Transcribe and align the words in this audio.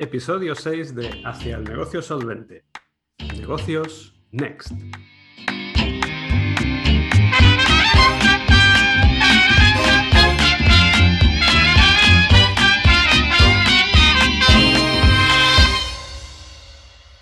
episodio 0.00 0.54
6 0.54 0.94
de 0.94 1.22
Hacia 1.26 1.58
el 1.58 1.64
negocio 1.64 2.00
solvente. 2.00 2.64
Negocios 3.36 4.18
Next. 4.30 4.72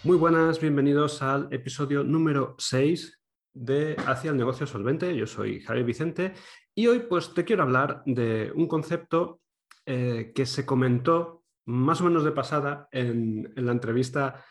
Muy 0.04 0.16
buenas, 0.16 0.60
bienvenidos 0.60 1.20
al 1.20 1.52
episodio 1.52 2.04
número 2.04 2.54
6 2.58 3.20
de 3.54 3.96
Hacia 4.06 4.30
el 4.30 4.36
negocio 4.36 4.68
solvente. 4.68 5.16
Yo 5.16 5.26
soy 5.26 5.62
Javier 5.62 5.84
Vicente 5.84 6.34
y 6.76 6.86
hoy 6.86 7.00
pues 7.00 7.34
te 7.34 7.45
quiero 7.45 7.64
hablar 7.64 8.04
de 8.06 8.52
un 8.54 8.68
concepto 8.68 9.40
eh, 9.84 10.30
que 10.32 10.46
se 10.46 10.64
comentó 10.64 11.38
más 11.69 12.00
o 12.00 12.05
menos 12.05 12.25
de 12.25 12.32
pasada 12.32 12.89
en, 12.91 13.53
la 13.57 13.73
entrevista 13.73 14.45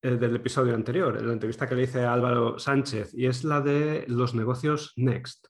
eh, 0.00 0.16
del 0.16 0.36
episodio 0.36 0.74
anterior, 0.74 1.16
en 1.16 1.26
la 1.26 1.32
entrevista 1.32 1.68
que 1.68 1.74
le 1.74 1.82
hice 1.82 2.04
a 2.04 2.12
Álvaro 2.12 2.58
Sánchez, 2.58 3.12
y 3.14 3.26
es 3.26 3.44
la 3.44 3.60
de 3.60 4.04
los 4.08 4.34
negocios 4.34 4.92
Next. 4.96 5.48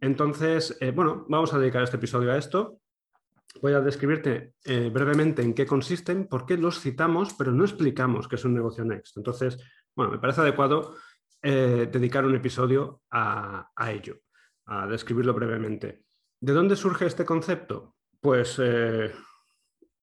Entonces, 0.00 0.76
eh, 0.80 0.92
bueno, 0.92 1.26
vamos 1.28 1.52
a 1.52 1.58
dedicar 1.58 1.82
este 1.82 1.96
episodio 1.96 2.32
a 2.32 2.38
esto. 2.38 2.78
Voy 3.60 3.72
a 3.72 3.80
describirte 3.80 4.54
brevemente 4.64 5.42
en 5.42 5.54
qué 5.54 5.66
consisten, 5.66 6.28
por 6.28 6.46
qué 6.46 6.56
los 6.56 6.80
citamos, 6.80 7.34
pero 7.34 7.50
no 7.50 7.64
explicamos 7.64 8.28
qué 8.28 8.36
es 8.36 8.44
un 8.44 8.54
negocio 8.54 8.84
Next. 8.84 9.16
Entonces, 9.16 9.58
bueno, 9.96 10.12
me 10.12 10.18
parece 10.20 10.42
adecuado 10.42 10.94
dedicar 11.42 12.24
un 12.24 12.36
episodio 12.36 13.02
a 13.10 13.66
ello 13.88 14.20
a 14.70 14.86
describirlo 14.86 15.34
brevemente. 15.34 16.04
¿De 16.40 16.52
dónde 16.52 16.76
surge 16.76 17.06
este 17.06 17.24
concepto? 17.24 17.96
Pues 18.20 18.56
eh, 18.62 19.12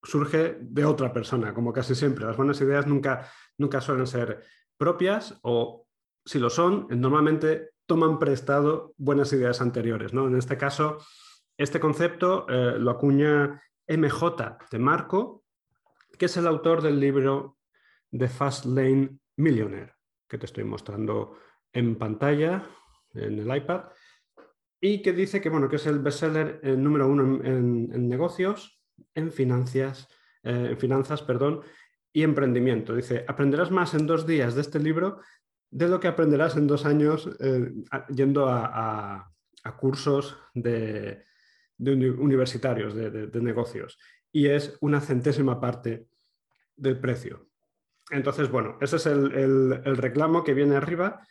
surge 0.08 0.58
de 0.60 0.86
otra 0.86 1.12
persona, 1.12 1.54
como 1.54 1.74
casi 1.74 1.94
siempre. 1.94 2.26
Las 2.26 2.38
buenas 2.38 2.60
ideas 2.62 2.88
nunca, 2.88 3.30
nunca 3.58 3.82
suelen 3.82 4.08
ser 4.08 4.44
propias 4.78 5.38
o 5.44 5.86
si 6.26 6.40
lo 6.40 6.50
son, 6.50 6.88
normalmente 6.90 7.72
toman 7.86 8.20
prestado 8.20 8.94
buenas 8.98 9.32
ideas 9.34 9.62
anteriores. 9.62 10.14
¿no? 10.14 10.28
En 10.28 10.38
este 10.38 10.58
caso, 10.58 10.98
este 11.58 11.80
concepto 11.80 12.46
eh, 12.50 12.78
lo 12.80 12.92
acuña 12.92 13.62
MJ 13.88 14.58
de 14.72 14.80
Marco, 14.80 15.44
que 16.18 16.26
es 16.26 16.38
el 16.38 16.48
autor 16.48 16.82
del 16.82 17.00
libro 17.00 17.58
The 18.12 18.28
Fast 18.28 18.66
Lane 18.66 19.18
Millionaire, 19.38 19.94
que 20.28 20.38
te 20.38 20.46
estoy 20.46 20.64
mostrando 20.64 21.38
en 21.72 21.98
pantalla, 21.98 22.66
en 23.14 23.40
el 23.40 23.56
iPad 23.56 23.86
y 24.80 25.02
que 25.02 25.14
dice 25.14 25.42
que, 25.42 25.50
bueno, 25.50 25.70
que 25.70 25.78
es 25.78 25.88
el 25.88 26.00
bestseller 26.00 26.60
eh, 26.64 26.76
número 26.76 27.08
uno 27.08 27.44
en, 27.44 28.08
negocios, 28.08 28.77
en, 29.14 29.32
financias, 29.32 30.08
eh, 30.44 30.70
en 30.72 30.78
finanzas 30.78 31.22
perdón, 31.22 31.62
y 32.14 32.24
emprendimiento. 32.24 32.96
Dice, 32.96 33.26
aprenderás 33.28 33.72
más 33.72 33.94
en 33.94 34.08
dos 34.08 34.26
días 34.26 34.56
de 34.56 34.62
este 34.62 34.80
libro 34.80 35.20
de 35.70 35.88
lo 35.88 36.00
que 36.00 36.08
aprenderás 36.08 36.56
en 36.56 36.68
dos 36.68 36.86
años 36.86 37.30
eh, 37.40 37.74
yendo 38.10 38.48
a, 38.50 39.32
cursos 39.78 40.38
de, 40.54 41.26
universitarios, 41.78 42.96
de, 42.96 43.42
negocios. 43.42 44.00
Y 44.32 44.48
es 44.48 44.78
una 44.80 45.02
centésima 45.02 45.60
parte 45.60 46.08
del 46.78 46.98
precio. 47.00 47.50
Entonces, 48.10 48.50
bueno, 48.50 48.78
ese 48.80 48.96
es 48.96 49.06
el 49.08 49.98
reclamo 49.98 50.46
que 50.46 50.54
viene 50.54 50.78
arriba 50.78 51.22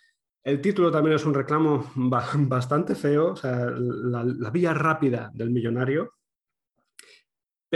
el 0.46 0.60
título 0.60 0.92
también 0.92 1.16
es 1.16 1.24
un 1.24 1.34
reclamo 1.34 1.90
bastante 1.96 2.94
feo, 2.94 3.32
o 3.32 3.36
sea, 3.36 3.68
la, 3.68 4.50
vía 4.50 4.72
rápida 4.72 5.28
del 5.34 5.50
millonario, 5.50 6.14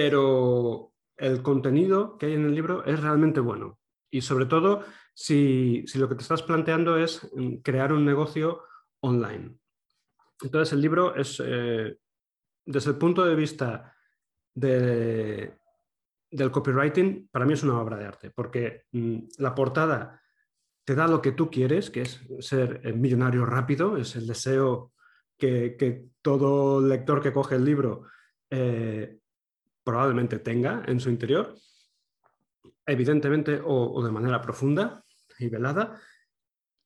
pero 0.00 0.94
el 1.18 1.42
contenido 1.42 2.16
que 2.16 2.24
hay 2.24 2.32
en 2.32 2.46
el 2.46 2.54
libro 2.54 2.82
es 2.86 2.98
realmente 3.02 3.38
bueno. 3.38 3.78
Y 4.10 4.22
sobre 4.22 4.46
todo, 4.46 4.82
si, 5.12 5.84
lo 5.94 6.08
que 6.08 6.14
te 6.14 6.22
estás 6.22 6.42
planteando 6.42 6.96
es 6.96 7.30
mm, 7.34 7.56
crear 7.56 7.92
un 7.92 8.06
negocio 8.06 8.62
online. 9.00 9.58
Entonces, 10.42 10.72
el 10.72 10.80
libro 10.80 11.14
es, 11.14 11.38
eh, 11.44 11.98
desde 12.64 12.90
el 12.90 12.96
punto 12.96 13.26
de 13.26 13.34
vista 13.34 13.94
del 14.54 15.52
copywriting, 16.50 17.28
para 17.30 17.44
mí 17.44 17.52
es 17.52 17.62
una 17.62 17.78
obra 17.78 17.98
de 17.98 18.06
arte, 18.06 18.30
porque 18.30 18.84
mm, 18.92 19.18
la 19.36 19.54
portada 19.54 20.18
te 20.82 20.94
da 20.94 21.06
lo 21.08 21.20
que 21.20 21.32
tú 21.32 21.50
quieres, 21.50 21.90
que 21.90 22.00
es 22.00 22.26
ser 22.38 22.94
millonario 22.96 23.44
rápido, 23.44 23.98
es 23.98 24.16
el 24.16 24.26
deseo 24.26 24.94
que, 25.36 26.08
todo 26.22 26.80
lector 26.80 27.20
que 27.20 27.34
coge 27.34 27.56
el 27.56 27.66
libro 27.66 28.04
eh, 28.50 29.19
probablemente 29.84 30.38
tenga 30.38 30.82
en 30.86 31.00
su 31.00 31.10
interior, 31.10 31.54
evidentemente 32.86 33.60
o, 33.64 34.02
de 34.02 34.10
manera 34.10 34.40
profunda 34.40 35.04
y 35.38 35.48
velada. 35.48 36.00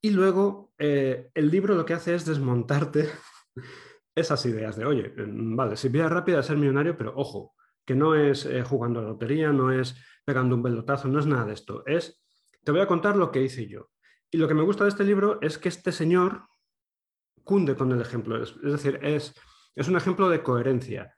Y 0.00 0.10
luego 0.10 0.72
eh, 0.78 1.30
el 1.34 1.50
libro 1.50 1.74
lo 1.74 1.84
que 1.84 1.94
hace 1.94 2.14
es 2.14 2.24
desmontarte 2.26 3.08
esas 4.14 4.44
ideas 4.46 4.76
de, 4.76 4.84
oye, 4.84 5.12
vale, 5.16 5.76
si 5.76 5.88
vía 5.88 6.08
rápida 6.08 6.40
es 6.40 6.46
ser 6.46 6.56
millonario, 6.56 6.96
pero 6.96 7.14
ojo, 7.16 7.54
que 7.84 7.94
no 7.94 8.14
es 8.14 8.46
eh, 8.46 8.62
jugando 8.62 9.00
a 9.00 9.02
la 9.02 9.08
lotería, 9.10 9.52
no 9.52 9.72
es 9.72 9.96
pegando 10.24 10.54
un 10.54 10.62
pelotazo, 10.62 11.08
no 11.08 11.18
es 11.18 11.26
nada 11.26 11.46
de 11.46 11.54
esto, 11.54 11.84
es, 11.86 12.22
te 12.62 12.72
voy 12.72 12.80
a 12.80 12.86
contar 12.86 13.16
lo 13.16 13.30
que 13.30 13.42
hice 13.42 13.66
yo. 13.66 13.90
Y 14.30 14.38
lo 14.38 14.48
que 14.48 14.54
me 14.54 14.62
gusta 14.62 14.84
de 14.84 14.90
este 14.90 15.04
libro 15.04 15.38
es 15.42 15.58
que 15.58 15.68
este 15.68 15.92
señor 15.92 16.48
cunde 17.44 17.76
con 17.76 17.92
el 17.92 18.00
ejemplo, 18.00 18.42
es, 18.42 18.54
decir, 18.60 18.98
es, 19.02 19.34
es, 19.74 19.88
un 19.88 19.96
ejemplo 19.96 20.28
de 20.28 20.42
coherencia. 20.42 21.14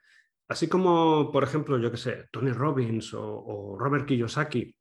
Así 0.48 0.68
como, 0.68 1.32
por 1.32 1.42
ejemplo, 1.42 1.78
yo 1.78 1.90
que 1.90 1.96
sé, 1.96 2.28
Tony 2.30 2.52
Robbins 2.52 3.12
o, 3.14 3.76
Robert 3.78 4.06
Kiyosaki 4.06 4.74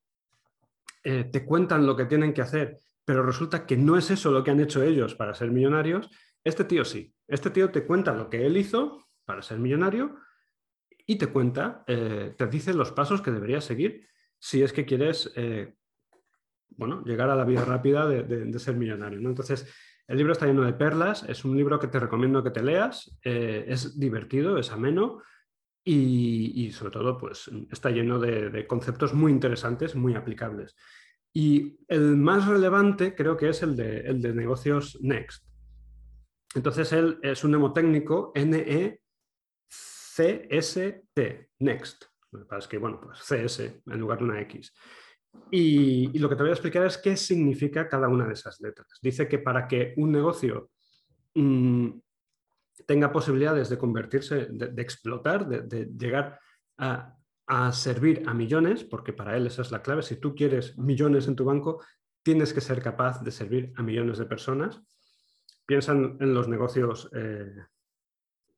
eh, 1.04 1.24
te 1.26 1.46
cuentan 1.46 1.86
lo 1.86 1.96
que 1.96 2.06
tienen 2.06 2.34
que 2.34 2.42
hacer, 2.42 2.78
pero 3.04 3.24
resulta 3.24 3.66
que 3.66 3.76
no 3.76 3.98
es 3.98 4.12
eso 4.12 4.32
lo 4.32 4.44
que 4.44 4.52
han 4.52 4.60
hecho 4.60 4.84
ellos 4.84 5.16
para 5.16 5.34
ser 5.34 5.52
millonarios, 5.52 6.10
este 6.44 6.64
tío 6.64 6.86
sí. 6.86 7.14
Este 7.28 7.50
tío 7.50 7.72
te 7.72 7.86
cuenta 7.86 8.14
lo 8.14 8.30
que 8.30 8.46
él 8.46 8.58
hizo 8.58 9.08
para 9.26 9.42
ser 9.42 9.58
millonario 9.58 10.16
y 11.08 11.18
te 11.18 11.28
cuenta, 11.28 11.84
eh, 11.88 12.36
te 12.38 12.46
dice 12.48 12.74
los 12.74 12.92
pasos 12.92 13.22
que 13.22 13.32
deberías 13.32 13.66
seguir 13.66 14.08
si 14.38 14.62
es 14.62 14.72
que 14.72 14.86
quieres 14.86 15.32
eh, 15.36 15.74
bueno, 16.70 17.04
llegar 17.04 17.32
a 17.32 17.36
la 17.36 17.46
vida 17.46 17.66
rápida 17.66 18.08
de, 18.08 18.60
ser 18.60 18.76
millonario. 18.76 19.20
¿no? 19.20 19.30
Entonces, 19.30 19.68
el 20.08 20.18
libro 20.18 20.34
está 20.34 20.46
lleno 20.46 20.64
de 20.64 20.74
perlas, 20.74 21.24
es 21.24 21.46
un 21.46 21.58
libro 21.58 21.80
que 21.80 21.88
te 21.88 22.00
recomiendo 22.00 22.44
que 22.44 22.52
te 22.52 22.62
leas, 22.62 23.18
es 23.24 24.00
divertido, 24.00 24.60
es 24.60 24.72
ameno 24.72 25.24
y, 25.88 26.72
sobre 26.72 26.92
todo 26.92 27.18
pues, 27.18 27.50
está 27.72 27.92
lleno 27.92 28.20
de, 28.20 28.66
conceptos 28.66 29.14
muy 29.14 29.32
interesantes, 29.32 29.96
muy 29.96 30.16
aplicables. 30.16 30.76
Y 31.32 31.78
el 31.88 32.18
más 32.18 32.48
relevante 32.48 33.14
creo 33.14 33.38
que 33.38 33.50
es 33.50 33.62
el 33.62 33.76
de, 33.76 34.00
el 34.00 34.20
de 34.22 34.34
negocios 34.34 34.98
Next. 35.02 35.46
Entonces, 36.56 36.92
él 36.94 37.20
es 37.22 37.44
un 37.44 37.52
nemotécnico 37.52 38.32
N-E-C-S-T, 38.34 39.00
Next. 41.60 42.06
Es 42.58 42.68
que, 42.68 42.78
bueno, 42.80 43.00
pues 43.02 43.20
CS 43.20 43.60
en 43.60 44.00
lugar 44.00 44.18
de 44.20 44.24
una 44.24 44.42
X. 44.42 44.74
Y, 45.52 46.18
lo 46.18 46.30
que 46.30 46.36
te 46.36 46.44
voy 46.44 46.50
a 46.50 46.54
explicar 46.54 46.86
es 46.86 46.98
qué 46.98 47.16
significa 47.16 47.88
cada 47.88 48.08
una 48.08 48.26
de 48.26 48.34
esas 48.34 48.60
letras. 48.62 48.88
Dice 49.02 49.28
que 49.28 49.40
para 49.40 49.68
que 49.68 49.94
un 49.98 50.12
negocio 50.12 50.72
mm, 51.36 51.90
tenga 52.86 53.12
posibilidades 53.12 53.70
de 53.70 53.78
convertirse, 53.78 54.48
de, 54.52 54.82
explotar, 54.82 55.48
de, 55.48 55.86
llegar 55.98 56.40
a, 56.78 57.12
servir 57.72 58.24
a 58.26 58.34
millones, 58.34 58.84
porque 58.84 59.14
para 59.14 59.38
él 59.38 59.48
esa 59.48 59.62
es 59.62 59.72
la 59.72 59.82
clave, 59.82 60.02
si 60.02 60.16
tú 60.18 60.34
quieres 60.34 60.78
millones 60.78 61.28
en 61.28 61.36
tu 61.36 61.46
banco, 61.46 61.84
tienes 62.24 62.54
que 62.54 62.62
ser 62.62 62.82
capaz 62.82 63.22
de 63.22 63.32
servir 63.32 63.72
a 63.76 63.84
millones 63.84 64.18
de 64.18 64.26
personas. 64.26 64.82
Piensan 65.66 66.18
en 66.20 66.34
los 66.34 66.48
negocios 66.48 67.10
eh, 67.14 67.56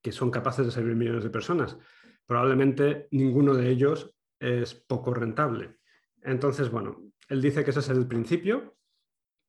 que 0.01 0.11
son 0.11 0.31
capaces 0.31 0.65
de 0.65 0.71
servir 0.71 0.95
millones 0.95 1.23
de 1.23 1.29
personas. 1.29 1.77
Probablemente 2.25 3.07
ninguno 3.11 3.53
de 3.53 3.69
ellos 3.69 4.13
es 4.39 4.73
poco 4.73 5.13
rentable. 5.13 5.77
Entonces, 6.21 6.71
bueno, 6.71 7.11
él 7.27 7.41
dice 7.41 7.63
que 7.63 7.71
ese 7.71 7.79
es 7.79 7.89
el 7.89 8.07
principio 8.07 8.77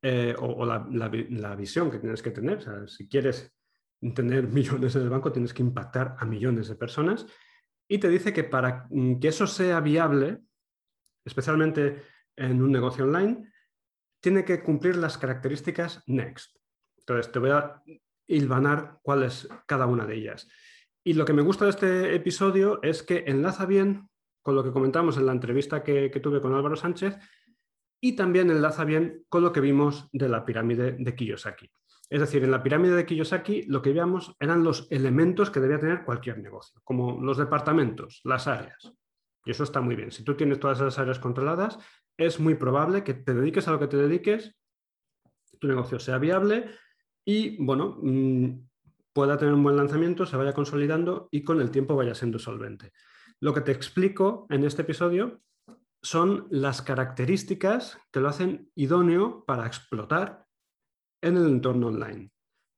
eh, 0.02 0.34
o, 0.38 0.64
la, 0.64 1.54
visión 1.56 1.90
que 1.90 1.98
tienes 1.98 2.22
que 2.22 2.30
tener. 2.30 2.88
si 2.88 3.08
quieres 3.08 3.52
tener 4.14 4.48
millones 4.48 4.96
en 4.96 5.02
el 5.02 5.10
banco, 5.10 5.32
tienes 5.32 5.54
que 5.54 5.62
impactar 5.62 6.16
a 6.18 6.24
millones 6.24 6.68
de 6.68 6.76
personas. 6.76 7.26
Y 7.88 7.98
te 7.98 8.08
dice 8.08 8.32
que 8.32 8.44
para 8.44 8.86
que 9.20 9.28
eso 9.28 9.46
sea 9.46 9.80
viable, 9.80 10.40
especialmente 11.24 12.02
en 12.36 12.62
un 12.62 12.70
negocio 12.70 13.04
online, 13.04 13.50
tiene 14.20 14.44
que 14.44 14.62
cumplir 14.62 14.96
las 14.96 15.16
características 15.16 16.02
Next. 16.06 16.56
Entonces, 16.98 17.32
te 17.32 17.38
voy 17.38 17.50
a 17.50 17.82
hilvanar 18.26 18.98
cuál 19.02 19.22
es 19.22 19.48
cada 19.66 19.86
una 19.86 20.06
de 20.06 20.16
ellas. 20.16 20.48
Y 21.02 21.14
lo 21.14 21.24
que 21.24 21.32
me 21.32 21.42
gusta 21.42 21.64
de 21.64 21.70
este 21.70 22.14
episodio 22.14 22.80
es 22.82 23.02
que 23.02 23.24
enlaza 23.26 23.64
bien 23.64 24.08
con 24.42 24.54
lo 24.54 24.62
que 24.62 24.72
comentamos 24.72 25.16
en 25.16 25.26
la 25.26 25.32
entrevista 25.32 25.82
que, 25.82 26.10
tuve 26.22 26.40
con 26.40 26.54
Álvaro 26.54 26.76
Sánchez 26.76 27.16
y 28.00 28.14
también 28.14 28.50
enlaza 28.50 28.84
bien 28.84 29.24
con 29.28 29.42
lo 29.42 29.52
que 29.52 29.60
vimos 29.60 30.08
de 30.12 30.28
la 30.28 30.44
pirámide 30.44 30.96
de 30.98 31.14
Kiyosaki. 31.14 31.70
Es 32.10 32.20
decir, 32.20 32.42
en 32.42 32.50
la 32.50 32.62
pirámide 32.62 32.94
de 32.94 33.04
Kiyosaki 33.04 33.62
lo 33.62 33.82
que 33.82 33.90
veíamos 33.90 34.34
eran 34.40 34.64
los 34.64 34.86
elementos 34.90 35.50
que 35.50 35.60
debía 35.60 35.78
tener 35.78 36.04
cualquier 36.04 36.38
negocio, 36.38 36.80
como 36.84 37.20
los 37.20 37.36
departamentos, 37.36 38.20
las 38.24 38.46
áreas. 38.46 38.92
Y 39.44 39.50
eso 39.50 39.64
está 39.64 39.80
muy 39.80 39.94
bien. 39.94 40.10
Si 40.10 40.24
tú 40.24 40.34
tienes 40.34 40.58
todas 40.58 40.78
esas 40.78 40.98
áreas 40.98 41.18
controladas, 41.18 41.78
es 42.16 42.40
muy 42.40 42.54
probable 42.54 43.04
que 43.04 43.14
te 43.14 43.34
dediques 43.34 43.68
a 43.68 43.72
lo 43.72 43.78
que 43.78 43.88
te 43.88 43.96
dediques, 43.96 44.54
tu 45.58 45.68
negocio 45.68 45.98
sea 45.98 46.18
viable 46.18 46.70
y, 47.24 47.62
bueno, 47.62 47.98
mm, 48.02 48.68
pueda 49.12 49.36
tener 49.36 49.54
un 49.54 49.62
buen 49.62 49.76
lanzamiento, 49.76 50.26
se 50.26 50.36
vaya 50.36 50.54
consolidando 50.54 51.28
y 51.30 51.42
con 51.42 51.60
el 51.60 51.70
tiempo 51.70 51.96
vaya 51.96 52.14
siendo 52.14 52.38
solvente. 52.38 52.92
Lo 53.40 53.52
que 53.52 53.60
te 53.60 53.72
explico 53.72 54.46
en 54.50 54.64
este 54.64 54.82
episodio 54.82 55.40
son 56.02 56.46
las 56.50 56.82
características 56.82 57.98
que 58.10 58.20
lo 58.20 58.28
hacen 58.28 58.70
idóneo 58.74 59.44
para 59.44 59.66
explotar 59.66 60.47
en 61.20 61.36
el 61.36 61.46
entorno 61.46 61.88
online. 61.88 62.30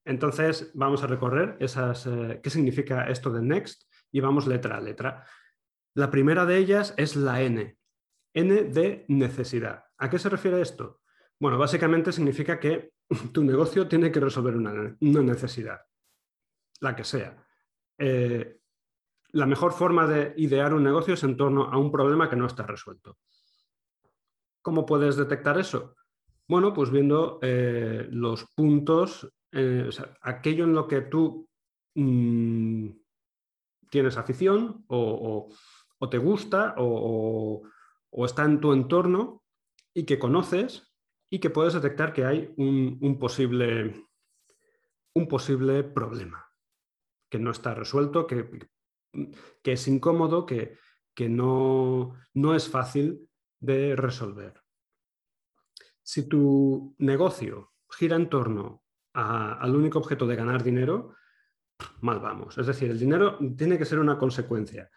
Entonces, 0.04 0.70
vamos 0.74 1.02
a 1.02 1.06
recorrer 1.06 1.56
esas, 1.60 2.06
eh, 2.06 2.40
qué 2.42 2.50
significa 2.50 3.04
esto 3.08 3.30
de 3.30 3.42
Next 3.42 3.84
y 4.10 4.20
vamos 4.20 4.46
letra 4.46 4.76
a 4.76 4.80
letra. 4.80 5.24
La 5.94 6.10
primera 6.10 6.46
de 6.46 6.56
ellas 6.56 6.94
es 6.96 7.16
la 7.16 7.42
N. 7.42 7.76
N 8.34 8.64
de 8.64 9.04
necesidad. 9.08 9.84
¿A 9.98 10.08
qué 10.08 10.18
se 10.18 10.28
refiere 10.28 10.60
esto? 10.60 11.00
Bueno, 11.38 11.58
básicamente 11.58 12.12
significa 12.12 12.58
que 12.58 12.92
tu 13.32 13.44
negocio 13.44 13.88
tiene 13.88 14.10
que 14.10 14.20
resolver 14.20 14.56
una, 14.56 14.96
necesidad, 15.00 15.80
la 16.80 16.96
que 16.96 17.04
sea. 17.04 17.44
Eh, 17.98 18.60
la 19.32 19.46
mejor 19.46 19.72
forma 19.72 20.06
de 20.06 20.34
idear 20.36 20.74
un 20.74 20.82
negocio 20.82 21.14
es 21.14 21.22
en 21.22 21.36
torno 21.36 21.64
a 21.64 21.78
un 21.78 21.92
problema 21.92 22.28
que 22.28 22.36
no 22.36 22.46
está 22.46 22.64
resuelto. 22.64 23.18
¿Cómo 24.62 24.84
puedes 24.84 25.16
detectar 25.16 25.58
eso? 25.58 25.94
Bueno, 26.50 26.74
pues 26.74 26.90
viendo 26.90 27.38
eh, 27.42 28.08
los 28.10 28.44
puntos, 28.56 29.32
eh, 29.52 29.88
aquello 30.20 30.64
en 30.64 30.74
lo 30.74 30.88
que 30.88 31.02
tú 31.02 31.48
mm, 31.94 32.88
tienes 33.88 34.16
afición 34.16 34.84
o, 34.88 35.48
te 36.10 36.18
gusta 36.18 36.74
o, 36.76 37.62
está 38.24 38.46
en 38.46 38.58
tu 38.60 38.72
entorno 38.72 39.44
y 39.94 40.04
que 40.04 40.18
conoces 40.18 40.92
y 41.30 41.38
que 41.38 41.50
puedes 41.50 41.74
detectar 41.74 42.12
que 42.12 42.24
hay 42.24 42.52
un, 42.56 43.16
posible, 43.20 44.08
un 45.14 45.28
posible 45.28 45.84
problema 45.84 46.50
que 47.30 47.38
no 47.38 47.52
está 47.52 47.74
resuelto, 47.74 48.26
que, 48.26 48.50
que 49.62 49.72
es 49.74 49.86
incómodo, 49.86 50.46
que, 50.46 50.76
no, 51.16 52.16
es 52.56 52.68
fácil 52.68 53.30
de 53.60 53.94
resolver. 53.94 54.60
Si 56.12 56.26
tu 56.26 56.96
negocio 56.98 57.74
gira 57.88 58.16
en 58.16 58.28
torno 58.28 58.82
al 59.12 59.76
único 59.76 60.00
objeto 60.00 60.26
de 60.26 60.34
ganar 60.34 60.64
dinero, 60.64 61.14
mal 62.00 62.18
vamos. 62.18 62.58
Es 62.58 62.66
decir, 62.66 62.90
el 62.90 62.98
dinero 62.98 63.38
tiene 63.56 63.78
que 63.78 63.84
ser 63.84 64.00
una 64.00 64.18
consecuencia, 64.18 64.90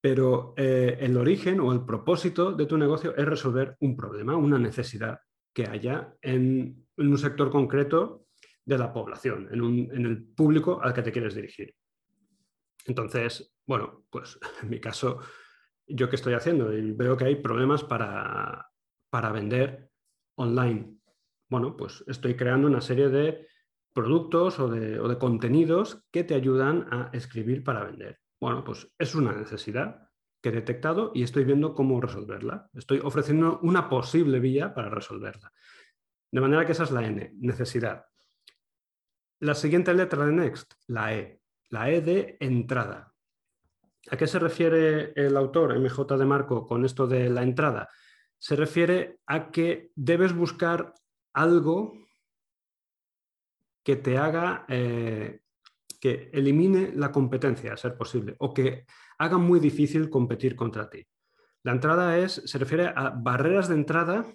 pero 0.00 0.54
eh, 0.56 0.96
el 0.98 1.16
origen 1.16 1.60
o 1.60 1.72
el 1.72 1.84
propósito 1.84 2.50
de 2.52 2.66
tu 2.66 2.76
negocio 2.76 3.14
es 3.16 3.26
resolver 3.26 3.76
un 3.78 3.96
problema, 3.96 4.36
una 4.36 4.58
necesidad 4.58 5.20
que 5.54 5.68
haya 5.68 6.12
en, 6.20 6.88
un 6.96 7.16
sector 7.16 7.48
concreto 7.48 8.26
de 8.64 8.76
la 8.76 8.92
población, 8.92 9.48
en 9.52 10.04
el 10.04 10.24
público 10.24 10.82
al 10.82 10.94
que 10.94 11.02
te 11.02 11.12
quieres 11.12 11.36
dirigir. 11.36 11.76
Entonces, 12.86 13.54
bueno, 13.64 14.04
pues 14.10 14.36
en 14.64 14.68
mi 14.68 14.80
caso, 14.80 15.20
¿yo 15.86 16.10
qué 16.10 16.16
estoy 16.16 16.34
haciendo? 16.34 16.76
Y 16.76 16.90
veo 16.90 17.16
que 17.16 17.26
hay 17.26 17.36
problemas 17.36 17.84
para, 17.84 18.66
vender 19.32 19.88
online. 20.38 20.96
Bueno, 21.48 21.76
pues 21.76 22.02
estoy 22.06 22.36
creando 22.36 22.66
una 22.66 22.80
serie 22.80 23.08
de 23.08 23.46
productos 23.92 24.58
o 24.58 24.68
de, 24.68 25.18
contenidos 25.18 26.04
que 26.10 26.24
te 26.24 26.34
ayudan 26.34 26.86
a 26.90 27.10
escribir 27.12 27.62
para 27.62 27.84
vender. 27.84 28.20
Bueno, 28.40 28.64
pues 28.64 28.90
es 28.98 29.14
una 29.14 29.32
necesidad 29.32 30.08
que 30.40 30.50
he 30.50 30.52
detectado 30.52 31.12
y 31.14 31.22
estoy 31.22 31.44
viendo 31.44 31.74
cómo 31.74 32.00
resolverla. 32.00 32.70
Estoy 32.74 33.00
ofreciendo 33.02 33.58
una 33.62 33.88
posible 33.88 34.40
vía 34.40 34.74
para 34.74 34.88
resolverla. 34.88 35.52
De 36.30 36.40
manera 36.40 36.64
que 36.64 36.72
esa 36.72 36.84
es 36.84 36.90
la 36.90 37.04
N, 37.06 37.32
necesidad. 37.38 38.06
La 39.40 39.54
siguiente 39.54 39.92
letra 39.94 40.26
de 40.26 40.32
Next, 40.32 40.74
la 40.86 41.14
E 41.14 41.38
la 41.70 41.90
E 41.90 42.00
de 42.00 42.36
entrada. 42.40 43.14
¿A 44.10 44.16
qué 44.16 44.26
se 44.26 44.38
refiere 44.38 45.12
el 45.14 45.36
autor 45.36 45.78
MJ 45.78 46.16
de 46.16 46.24
Marco 46.24 46.66
con 46.66 46.84
esto 46.84 47.06
de 47.06 47.28
la 47.28 47.42
entrada? 47.42 47.88
Se 48.38 48.56
refiere 48.56 49.18
a 49.26 49.50
que 49.50 49.90
debes 49.94 50.34
buscar 50.34 50.94
algo 51.32 51.94
que 53.84 53.96
te 53.96 54.18
haga, 54.18 54.66
eh, 54.68 55.40
que 56.00 56.30
elimine 56.32 56.92
la 56.94 57.10
competencia, 57.10 57.72
a 57.72 57.76
ser 57.76 57.96
posible, 57.96 58.36
o 58.38 58.52
que 58.52 58.84
haga 59.18 59.38
muy 59.38 59.60
difícil 59.60 60.10
competir 60.10 60.54
contra 60.54 60.88
ti. 60.88 61.06
La 61.62 61.72
entrada 61.72 62.18
es, 62.18 62.42
se 62.44 62.58
refiere 62.58 62.92
a 62.94 63.10
barreras 63.10 63.68
de 63.68 63.74
entrada, 63.74 64.26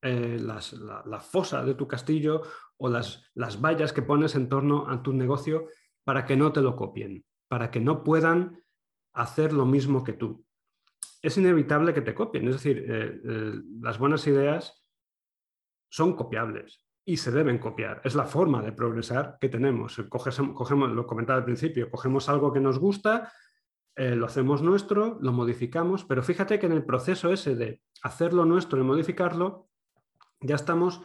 eh, 0.00 0.38
la, 0.40 1.20
fosa 1.20 1.64
de 1.64 1.74
tu 1.74 1.86
castillo 1.86 2.42
o 2.76 2.88
las, 2.88 3.30
las 3.34 3.60
vallas 3.60 3.92
que 3.92 4.02
pones 4.02 4.34
en 4.34 4.48
torno 4.48 4.88
a 4.88 5.02
tu 5.02 5.12
negocio 5.12 5.68
para 6.04 6.24
que 6.24 6.36
no 6.36 6.52
te 6.52 6.62
lo 6.62 6.76
copien, 6.76 7.24
para 7.48 7.70
que 7.70 7.80
no 7.80 8.04
puedan 8.04 8.62
hacer 9.12 9.52
lo 9.52 9.66
mismo 9.66 10.04
que 10.04 10.12
tú. 10.12 10.43
Es 11.24 11.38
inevitable 11.38 11.94
que 11.94 12.02
te 12.02 12.14
copien, 12.14 12.46
es 12.48 12.56
decir, 12.56 12.84
eh, 12.86 13.20
eh, 13.24 13.52
las 13.80 13.98
buenas 13.98 14.26
ideas 14.26 14.84
son 15.88 16.16
copiables 16.16 16.84
y 17.02 17.16
se 17.16 17.30
deben 17.30 17.56
copiar. 17.56 18.02
Es 18.04 18.14
la 18.14 18.26
forma 18.26 18.60
de 18.60 18.72
progresar 18.72 19.38
que 19.40 19.48
tenemos. 19.48 19.96
cogemos, 20.10 20.90
lo 20.90 21.06
comentaba 21.06 21.38
al 21.38 21.46
principio, 21.46 21.90
cogemos 21.90 22.28
algo 22.28 22.52
que 22.52 22.60
nos 22.60 22.78
gusta, 22.78 23.32
eh, 23.96 24.14
lo 24.14 24.26
hacemos 24.26 24.60
nuestro, 24.60 25.16
lo 25.22 25.32
modificamos, 25.32 26.04
pero 26.04 26.22
fíjate 26.22 26.58
que 26.58 26.66
en 26.66 26.72
el 26.72 26.84
proceso 26.84 27.32
ese 27.32 27.56
de 27.56 27.80
hacerlo 28.02 28.44
nuestro 28.44 28.78
y 28.78 28.84
modificarlo, 28.84 29.70
ya 30.42 30.56
estamos 30.56 31.00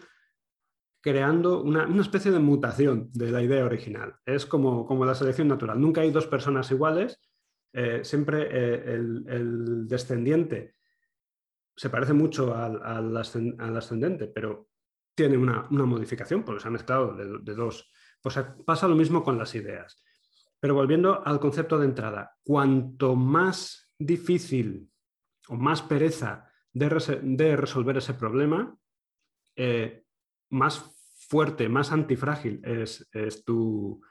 creando 0.99 1.61
una, 1.61 1.85
especie 2.01 2.31
de 2.31 2.39
mutación 2.39 3.09
de 3.13 3.31
la 3.31 3.41
idea 3.41 3.63
original. 3.63 4.17
Es 4.25 4.45
como, 4.45 4.85
como 4.85 5.05
la 5.05 5.15
selección 5.15 5.47
natural. 5.47 5.79
Nunca 5.79 6.01
hay 6.01 6.11
dos 6.11 6.27
personas 6.27 6.69
iguales. 6.71 7.21
Eh, 7.71 8.01
siempre 8.03 8.47
eh, 8.51 8.95
el, 8.95 9.87
descendiente 9.87 10.75
se 11.75 11.89
parece 11.89 12.13
mucho 12.13 12.55
al, 12.55 13.15
ascendente, 13.15 14.27
pero 14.27 14.69
tiene 15.15 15.37
una, 15.37 15.67
modificación 15.69 16.43
porque 16.43 16.61
se 16.61 16.67
ha 16.67 16.71
mezclado 16.71 17.15
de, 17.15 17.53
dos. 17.53 17.89
Pues 18.21 18.37
pasa 18.65 18.87
lo 18.87 18.95
mismo 18.95 19.23
con 19.23 19.37
las 19.37 19.55
ideas. 19.55 20.03
Pero 20.59 20.73
volviendo 20.75 21.25
al 21.25 21.39
concepto 21.39 21.77
de 21.79 21.85
entrada, 21.85 22.35
cuanto 22.43 23.15
más 23.15 23.93
difícil 23.97 24.89
o 25.47 25.55
más 25.55 25.81
pereza 25.81 26.51
de, 26.73 27.55
resolver 27.55 27.97
ese 27.97 28.13
problema, 28.13 28.77
eh, 29.55 30.03
más 30.49 30.99
fuerte, 31.29 31.69
más 31.69 31.91
antifrágil 31.91 32.61
es, 32.63 33.07
tu, 33.45 34.01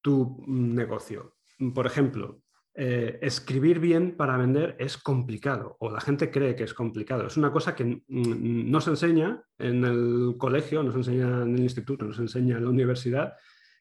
tu, 0.00 0.44
negocio. 0.46 1.36
Por 1.74 1.86
ejemplo, 1.86 2.42
eh, 2.74 3.18
escribir 3.22 3.80
bien 3.80 4.16
para 4.16 4.36
vender 4.36 4.76
es 4.78 4.96
complicado 4.96 5.76
o 5.80 5.90
la 5.90 6.00
gente 6.00 6.30
cree 6.30 6.54
que 6.54 6.64
es 6.64 6.74
complicado. 6.74 7.26
Es 7.26 7.36
una 7.36 7.52
cosa 7.52 7.74
que 7.74 8.02
no 8.08 8.80
se 8.80 8.90
enseña 8.90 9.42
en 9.58 9.84
el 9.84 10.34
colegio, 10.38 10.82
no 10.82 10.92
se 10.92 10.98
enseña 10.98 11.42
en 11.42 11.54
el 11.54 11.60
instituto, 11.60 12.04
no 12.04 12.12
se 12.12 12.22
enseña 12.22 12.56
en 12.56 12.64
la 12.64 12.70
universidad. 12.70 13.34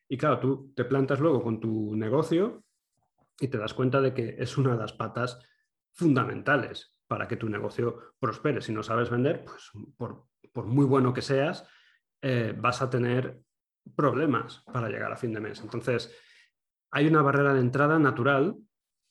Y 0.08 0.18
claro, 0.18 0.40
tú 0.40 0.74
te 0.76 0.86
plantas 0.86 1.20
luego 1.20 1.42
con 1.42 1.60
tu 1.60 1.96
negocio 1.96 2.64
y 3.40 3.48
te 3.48 3.58
das 3.58 3.74
cuenta 3.74 4.02
de 4.02 4.14
que 4.14 4.36
es 4.38 4.58
una 4.58 4.74
de 4.74 4.80
las 4.80 4.94
patas 4.94 5.40
fundamentales 5.94 6.96
para 7.08 7.28
que 7.28 7.38
tu 7.38 7.48
negocio 7.48 8.16
prospere. 8.20 8.62
Si 8.62 8.72
no 8.72 8.84
sabes 8.84 9.10
vender, 9.10 9.46
pues 9.46 9.72
por 9.98 10.30
por 10.54 10.66
muy 10.66 10.86
bueno 10.86 11.14
que 11.14 11.22
seas, 11.22 11.66
eh, 12.22 12.54
vas 12.58 12.82
a 12.82 12.90
tener 12.90 13.40
problemas 13.96 14.64
para 14.72 14.90
llegar 14.90 15.12
a 15.12 15.18
fin 15.18 15.34
de 15.34 15.40
mes. 15.40 15.62
Entonces, 15.62 16.16
hay 16.92 17.08
una 17.08 17.22
barrera 17.22 17.54
de 17.54 17.62
entrada 17.62 18.00
natural 18.00 18.58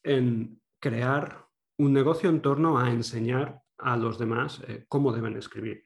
en 0.03 0.61
crear 0.81 1.47
un 1.79 1.93
negocio 1.93 2.29
en 2.31 2.41
torno 2.41 2.79
a 2.79 2.91
enseñar 2.91 3.61
a 3.79 3.97
los 3.97 4.19
demás 4.19 4.63
eh, 4.67 4.85
cómo 4.89 5.13
deben 5.13 5.37
escribir. 5.37 5.85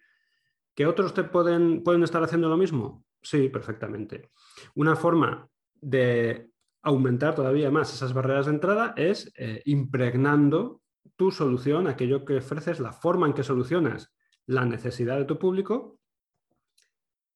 ¿Que 0.75 0.87
otros 0.87 1.13
te 1.13 1.25
pueden, 1.25 1.83
pueden 1.83 2.03
estar 2.03 2.23
haciendo 2.23 2.49
lo 2.49 2.57
mismo? 2.57 3.05
Sí, 3.23 3.49
perfectamente. 3.49 4.31
Una 4.75 4.97
forma 4.97 5.47
de 5.75 6.51
aumentar 6.83 7.35
todavía 7.35 7.71
más 7.71 7.93
esas 7.93 8.13
barreras 8.13 8.47
de 8.47 8.53
entrada 8.53 8.95
es 8.97 9.33
eh, 9.37 9.63
impregnando 9.67 10.81
tu 11.17 11.31
solución, 11.31 11.87
aquello 11.87 12.25
que 12.25 12.39
ofreces, 12.39 12.81
la 12.81 12.93
forma 12.93 13.27
en 13.27 13.35
que 13.35 13.43
solucionas 13.43 14.15
la 14.47 14.65
necesidad 14.65 15.19
de 15.19 15.25
tu 15.25 15.39
público, 15.39 16.01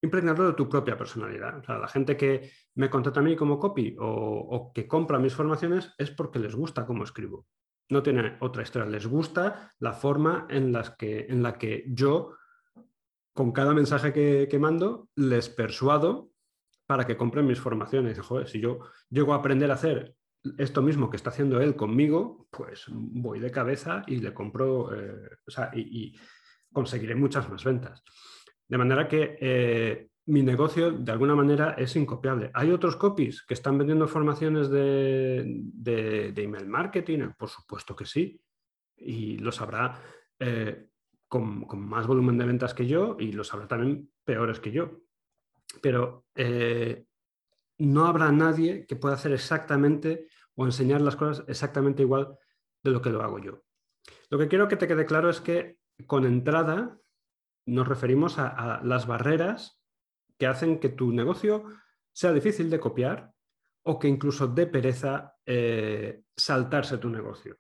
impregnarlo 0.02 0.46
de 0.48 0.52
tu 0.54 0.68
propia 0.68 0.96
personalidad. 0.96 1.58
O 1.58 1.64
sea, 1.64 1.78
la 1.78 1.88
gente 1.88 2.16
que 2.16 2.50
me 2.74 2.90
contrata 2.90 3.20
a 3.20 3.22
mí 3.22 3.36
como 3.36 3.58
copy 3.58 3.96
o, 3.98 4.72
que 4.74 4.86
compra 4.86 5.18
mis 5.18 5.34
formaciones 5.34 5.92
es 5.98 6.10
porque 6.10 6.38
les 6.38 6.54
gusta 6.54 6.86
cómo 6.86 7.04
escribo. 7.04 7.46
No 7.88 8.02
tiene 8.02 8.36
otra 8.40 8.62
historia, 8.62 8.88
les 8.88 9.06
gusta 9.06 9.72
la 9.78 9.92
forma 9.92 10.46
en, 10.50 10.72
las 10.72 10.90
que, 10.90 11.26
en 11.28 11.42
la 11.42 11.56
que 11.56 11.84
yo, 11.88 12.32
con 13.32 13.52
cada 13.52 13.72
mensaje 13.74 14.12
que, 14.12 14.58
mando, 14.58 15.08
les 15.14 15.48
persuado 15.48 16.30
para 16.86 17.06
que 17.06 17.16
compren 17.16 17.46
mis 17.46 17.60
formaciones. 17.60 18.18
Joder, 18.18 18.48
si 18.48 18.60
yo 18.60 18.80
llego 19.08 19.32
a 19.32 19.36
aprender 19.36 19.70
a 19.70 19.74
hacer 19.74 20.14
esto 20.58 20.82
mismo 20.82 21.10
que 21.10 21.16
está 21.16 21.30
haciendo 21.30 21.60
él 21.60 21.76
conmigo, 21.76 22.48
pues 22.50 22.84
voy 22.88 23.40
de 23.40 23.50
cabeza 23.50 24.04
y 24.06 24.16
le 24.16 24.32
compro, 24.34 24.94
eh, 24.94 25.30
o 25.46 25.50
sea, 25.50 25.70
y, 25.74 26.16
conseguiré 26.72 27.14
muchas 27.14 27.48
más 27.48 27.64
ventas. 27.64 28.02
De 28.68 28.78
manera 28.78 29.08
que 29.08 29.38
eh, 29.40 30.08
mi 30.26 30.42
negocio 30.42 30.90
de 30.90 31.12
alguna 31.12 31.34
manera 31.34 31.74
es 31.78 31.94
incopiable. 31.96 32.50
¿Hay 32.54 32.70
otros 32.70 32.96
copies 32.96 33.42
que 33.42 33.54
están 33.54 33.78
vendiendo 33.78 34.08
formaciones 34.08 34.68
de, 34.70 35.44
de, 35.46 36.42
email 36.42 36.66
marketing? 36.66 37.30
Por 37.38 37.48
supuesto 37.48 37.94
que 37.94 38.06
sí. 38.06 38.40
Y 38.96 39.38
los 39.38 39.60
habrá 39.60 40.02
eh, 40.38 40.88
con, 41.28 41.64
con, 41.64 41.80
más 41.80 42.06
volumen 42.06 42.38
de 42.38 42.46
ventas 42.46 42.74
que 42.74 42.86
yo 42.86 43.16
y 43.20 43.32
los 43.32 43.52
habrá 43.54 43.68
también 43.68 44.10
peores 44.24 44.58
que 44.58 44.72
yo. 44.72 45.02
Pero 45.80 46.24
no 47.78 48.06
habrá 48.06 48.32
nadie 48.32 48.86
que 48.86 48.96
pueda 48.96 49.14
hacer 49.14 49.32
exactamente 49.32 50.28
o 50.54 50.64
enseñar 50.64 51.00
las 51.00 51.16
cosas 51.16 51.44
exactamente 51.48 52.02
igual 52.02 52.36
de 52.82 52.90
lo 52.90 53.02
que 53.02 53.10
lo 53.10 53.22
hago 53.22 53.38
yo. 53.38 53.62
Lo 54.30 54.38
que 54.38 54.48
quiero 54.48 54.68
que 54.68 54.76
te 54.76 54.88
quede 54.88 55.06
claro 55.06 55.30
es 55.30 55.40
que 55.40 55.78
con 56.06 56.24
entrada 56.24 56.98
nos 57.66 57.86
referimos 57.86 58.38
a, 58.38 58.80
las 58.82 59.06
barreras 59.06 59.82
que 60.38 60.46
hacen 60.46 60.78
que 60.78 60.90
tu 60.90 61.12
negocio 61.12 61.64
sea 62.12 62.32
difícil 62.32 62.70
de 62.70 62.80
copiar 62.80 63.32
o 63.84 63.98
que 63.98 64.08
incluso 64.08 64.48
dé 64.48 64.66
pereza 64.66 65.34
eh, 65.44 66.22
saltarse 66.36 66.98
tu 66.98 67.08
negocio. 67.08 67.58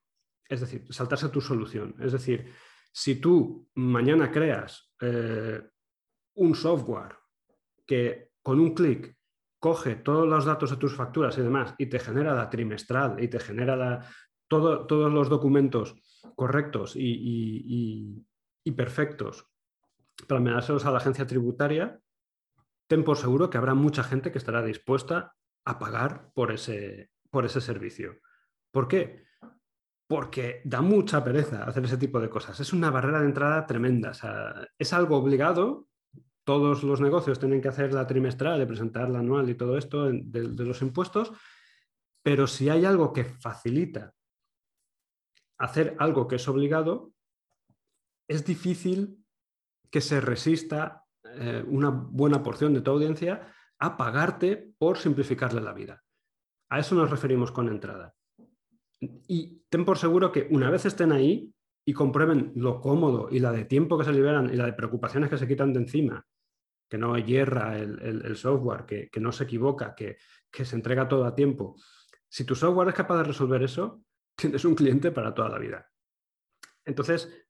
Es 0.48 0.60
decir, 0.60 0.86
saltarse 0.90 1.28
tu 1.28 1.40
solución. 1.40 1.94
Es 2.00 2.12
decir, 2.12 2.52
si 2.92 3.16
tú 3.16 3.68
mañana 3.74 4.30
creas 4.30 4.92
eh, 5.00 5.60
un 6.34 6.54
software 6.54 7.16
que 7.86 8.30
con 8.42 8.60
un 8.60 8.74
clic 8.74 9.16
coge 9.58 9.96
todos 9.96 10.28
los 10.28 10.44
datos 10.44 10.70
de 10.70 10.76
tus 10.76 10.94
facturas 10.94 11.36
y 11.38 11.42
demás 11.42 11.74
y 11.78 11.86
te 11.86 11.98
genera 11.98 12.34
la 12.34 12.48
trimestral 12.48 13.22
y 13.22 13.28
te 13.28 13.40
genera 13.40 14.06
todos 14.48 15.12
los 15.12 15.28
documentos 15.28 15.94
correctos 16.34 16.94
y, 16.96 18.24
perfectos 18.76 19.48
para 20.26 20.38
enviárselos 20.38 20.84
a 20.86 20.90
la 20.90 20.98
agencia 20.98 21.26
tributaria, 21.26 22.00
ten 22.86 23.04
por 23.04 23.16
seguro 23.16 23.50
que 23.50 23.58
habrá 23.58 23.74
mucha 23.74 24.02
gente 24.02 24.30
que 24.32 24.38
estará 24.38 24.62
dispuesta 24.62 25.34
a 25.64 25.78
pagar 25.78 26.30
por 26.34 26.52
ese, 26.52 27.10
por 27.30 27.44
ese 27.44 27.60
servicio. 27.60 28.20
¿Por 28.70 28.88
qué? 28.88 29.24
Porque 30.08 30.62
da 30.64 30.82
mucha 30.82 31.24
pereza 31.24 31.64
hacer 31.64 31.84
ese 31.84 31.98
tipo 31.98 32.20
de 32.20 32.30
cosas. 32.30 32.60
Es 32.60 32.72
una 32.72 32.90
barrera 32.90 33.20
de 33.20 33.26
entrada 33.26 33.66
tremenda. 33.66 34.12
es 34.78 34.92
algo 34.92 35.16
obligado 35.16 35.88
todos 36.46 36.84
los 36.84 37.00
negocios 37.00 37.40
tienen 37.40 37.60
que 37.60 37.68
hacer 37.68 37.92
la 37.92 38.06
trimestral, 38.06 38.60
de 38.60 38.68
presentar 38.68 39.10
la 39.10 39.18
anual 39.18 39.50
y 39.50 39.56
todo 39.56 39.76
esto 39.76 40.04
de, 40.04 40.64
los 40.64 40.80
impuestos, 40.80 41.32
pero 42.22 42.46
si 42.46 42.68
hay 42.68 42.84
algo 42.84 43.12
que 43.12 43.24
facilita 43.24 44.14
hacer 45.58 45.96
algo 45.98 46.28
que 46.28 46.36
es 46.36 46.46
obligado, 46.46 47.12
es 48.28 48.44
difícil 48.44 49.25
que 49.96 50.02
se 50.02 50.20
resista 50.20 51.06
eh, 51.24 51.64
una 51.66 51.88
buena 51.88 52.42
porción 52.42 52.74
de 52.74 52.82
tu 52.82 52.90
audiencia 52.90 53.50
a 53.78 53.96
pagarte 53.96 54.74
por 54.76 54.98
simplificarle 54.98 55.62
la 55.62 55.72
vida. 55.72 56.04
A 56.68 56.80
eso 56.80 56.94
nos 56.94 57.10
referimos 57.10 57.50
con 57.50 57.70
entrada. 57.70 58.14
Y 59.00 59.62
ten 59.70 59.86
por 59.86 59.96
seguro 59.96 60.30
que 60.30 60.48
una 60.50 60.68
vez 60.68 60.84
estén 60.84 61.12
ahí 61.12 61.50
y 61.86 61.94
comprueben 61.94 62.52
lo 62.56 62.78
cómodo 62.78 63.28
y 63.30 63.38
la 63.38 63.52
de 63.52 63.64
tiempo 63.64 63.96
que 63.96 64.04
se 64.04 64.12
liberan 64.12 64.52
y 64.52 64.56
la 64.56 64.66
de 64.66 64.74
preocupaciones 64.74 65.30
que 65.30 65.38
se 65.38 65.48
quitan 65.48 65.72
de 65.72 65.80
encima 65.80 66.26
que 66.90 66.98
no 66.98 67.16
hierra 67.16 67.78
el, 67.78 68.36
software, 68.36 68.84
que, 68.84 69.18
no 69.18 69.32
se 69.32 69.44
equivoca, 69.44 69.94
que, 69.94 70.18
se 70.52 70.76
entrega 70.76 71.08
todo 71.08 71.24
a 71.24 71.34
tiempo. 71.34 71.76
Si 72.28 72.44
tu 72.44 72.54
software 72.54 72.88
es 72.88 72.94
capaz 72.94 73.16
de 73.16 73.24
resolver 73.24 73.62
eso, 73.62 74.02
tienes 74.36 74.62
un 74.66 74.74
cliente 74.74 75.10
para 75.10 75.32
toda 75.32 75.48
la 75.48 75.58
vida. 75.58 75.90
Entonces, 76.84 77.45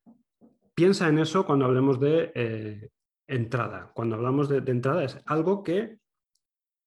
piensa 0.77 1.09
en 1.09 1.19
eso 1.19 1.47
cuando 1.47 1.65
hablemos 1.65 1.99
de 1.99 2.31
eh, 2.35 2.91
entrada. 3.27 3.91
Cuando 3.95 4.15
hablamos 4.15 4.49
de, 4.49 4.59
entrada 4.71 5.03
es 5.03 5.19
algo 5.25 5.65
que 5.65 5.99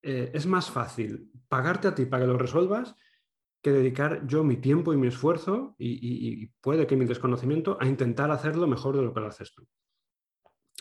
eh, 0.04 0.32
es 0.34 0.46
más 0.46 0.70
fácil 0.70 1.32
pagarte 1.50 1.90
a 1.90 1.96
ti 1.96 2.06
para 2.06 2.24
que 2.24 2.28
lo 2.32 2.38
resuelvas 2.38 2.96
que 3.62 3.72
dedicar 3.72 4.26
yo 4.26 4.44
mi 4.44 4.58
tiempo 4.58 4.94
y 4.94 4.98
mi 4.98 5.08
esfuerzo 5.08 5.76
y, 5.78 6.48
puede 6.62 6.88
que 6.88 6.96
mi 6.96 7.04
desconocimiento 7.04 7.78
a 7.82 7.88
intentar 7.88 8.32
hacerlo 8.32 8.68
mejor 8.68 8.96
de 8.96 9.02
lo 9.02 9.14
que 9.14 9.20
lo 9.20 9.28
haces 9.28 9.54
tú. 9.54 9.68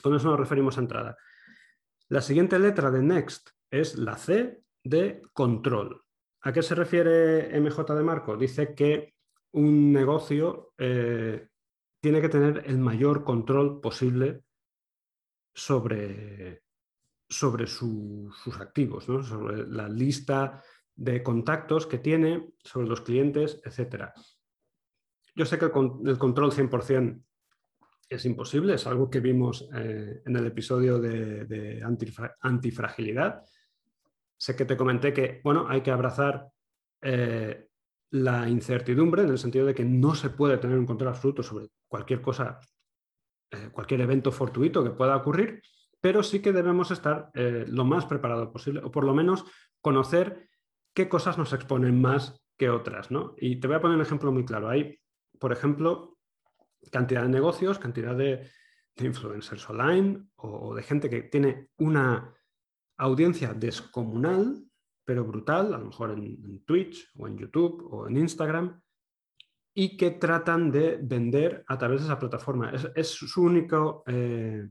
Con 0.01 0.15
eso 0.15 0.29
nos 0.29 0.39
referimos 0.39 0.77
a 0.77 0.83
entrada. 0.83 1.17
La 2.09 2.21
siguiente 2.21 2.57
letra 2.59 2.93
de 2.93 3.03
next 3.03 3.49
es 3.69 3.99
la 3.99 4.17
C 4.17 4.63
de 4.85 5.23
control. 5.33 6.05
¿A 6.43 6.53
qué 6.53 6.63
se 6.63 6.77
refiere 6.77 7.61
MJ 7.61 7.95
de 7.97 8.03
Marco? 8.05 8.37
Dice 8.37 8.75
que 8.75 9.15
un 9.53 9.93
negocio 9.93 10.73
eh, 10.79 11.48
tiene 12.01 12.21
que 12.21 12.29
tener 12.29 12.65
el 12.67 12.79
mayor 12.79 13.25
control 13.25 13.81
posible 13.81 14.43
sobre, 15.55 16.63
sobre 17.29 17.67
sus 17.67 18.61
activos, 18.61 19.05
sobre 19.05 19.67
la 19.67 19.89
lista 19.89 20.63
de 20.95 21.23
contactos 21.23 21.87
que 21.87 21.99
tiene, 21.99 22.51
sobre 22.63 22.89
los 22.89 23.01
clientes, 23.01 23.61
etc. 23.65 24.11
Yo 25.35 25.45
sé 25.45 25.59
que 25.59 25.67
el, 25.67 26.19
control 26.19 26.53
100% 26.53 27.23
es 28.09 28.25
imposible, 28.25 28.75
es 28.75 28.87
algo 28.87 29.11
que 29.11 29.21
vimos 29.21 29.69
eh, 29.75 30.23
en 30.25 30.37
el 30.37 30.47
episodio 30.47 30.99
de, 30.99 31.83
antifragilidad. 32.41 33.45
Sé 34.37 34.57
que 34.57 34.65
te 34.65 34.77
comenté 34.77 35.13
que, 35.13 35.41
bueno, 35.45 35.67
hay 35.69 35.83
que 35.83 35.91
abrazar 35.91 36.49
eh, 37.03 37.69
la 38.11 38.49
incertidumbre 38.49 39.23
en 39.23 39.31
el 39.31 39.39
sentido 39.39 39.67
de 39.67 39.75
que 39.75 39.85
no 39.85 40.15
se 40.15 40.31
puede 40.31 40.59
tener 40.59 40.79
un 40.79 40.87
control 40.87 41.11
absoluto 41.11 41.43
sobre 41.43 41.69
cualquier 41.87 42.23
cosa, 42.23 42.59
eh, 43.51 43.69
cualquier 43.73 44.01
evento 44.01 44.33
fortuito 44.33 44.83
que 44.83 44.91
pueda 44.91 45.17
ocurrir, 45.17 45.63
pero 46.01 46.23
sí 46.23 46.41
que 46.41 46.53
debemos 46.53 46.91
estar 46.93 47.31
lo 47.35 47.85
más 47.85 48.07
preparado 48.07 48.53
posible, 48.53 48.81
o 48.85 48.91
por 48.91 49.03
lo 49.03 49.15
menos 49.15 49.45
conocer 49.81 50.49
qué 50.95 51.09
cosas 51.09 51.39
nos 51.39 51.53
exponen 51.53 52.01
más 52.01 52.41
que 52.57 52.71
otras, 52.71 53.11
¿no? 53.11 53.35
Y 53.39 53.57
te 53.57 53.69
voy 53.69 53.77
a 53.77 53.81
poner 53.81 53.97
un 53.97 54.03
ejemplo 54.03 54.33
muy 54.33 54.45
claro. 54.45 54.69
Hay, 54.69 54.99
por 55.39 55.53
ejemplo, 55.53 56.19
cantidad 56.91 57.23
de 57.23 57.29
negocios, 57.29 57.79
cantidad 57.79 58.15
de, 58.15 58.51
influencers 58.97 59.71
online 59.71 60.25
o, 60.35 60.75
de 60.75 60.83
gente 60.83 61.09
que 61.09 61.23
tiene 61.23 61.69
una 61.77 62.35
audiencia 62.97 63.55
descomunal, 63.55 64.68
pero 65.09 65.25
brutal, 65.25 65.73
a 65.73 65.79
lo 65.79 65.87
mejor 65.87 66.11
en, 66.11 66.63
Twitch 66.67 67.13
o 67.17 67.27
en 67.27 67.39
YouTube 67.39 67.89
o 67.91 68.09
en 68.09 68.19
Instagram, 68.19 68.79
y 69.73 69.97
que 69.97 70.11
tratan 70.11 70.71
de 70.71 70.99
vender 71.01 71.65
a 71.67 71.79
través 71.79 72.01
de 72.01 72.09
esa 72.09 72.19
plataforma. 72.19 72.71
Es, 72.95 73.09
su, 73.09 73.43
único, 73.43 74.03
eh, 74.07 74.69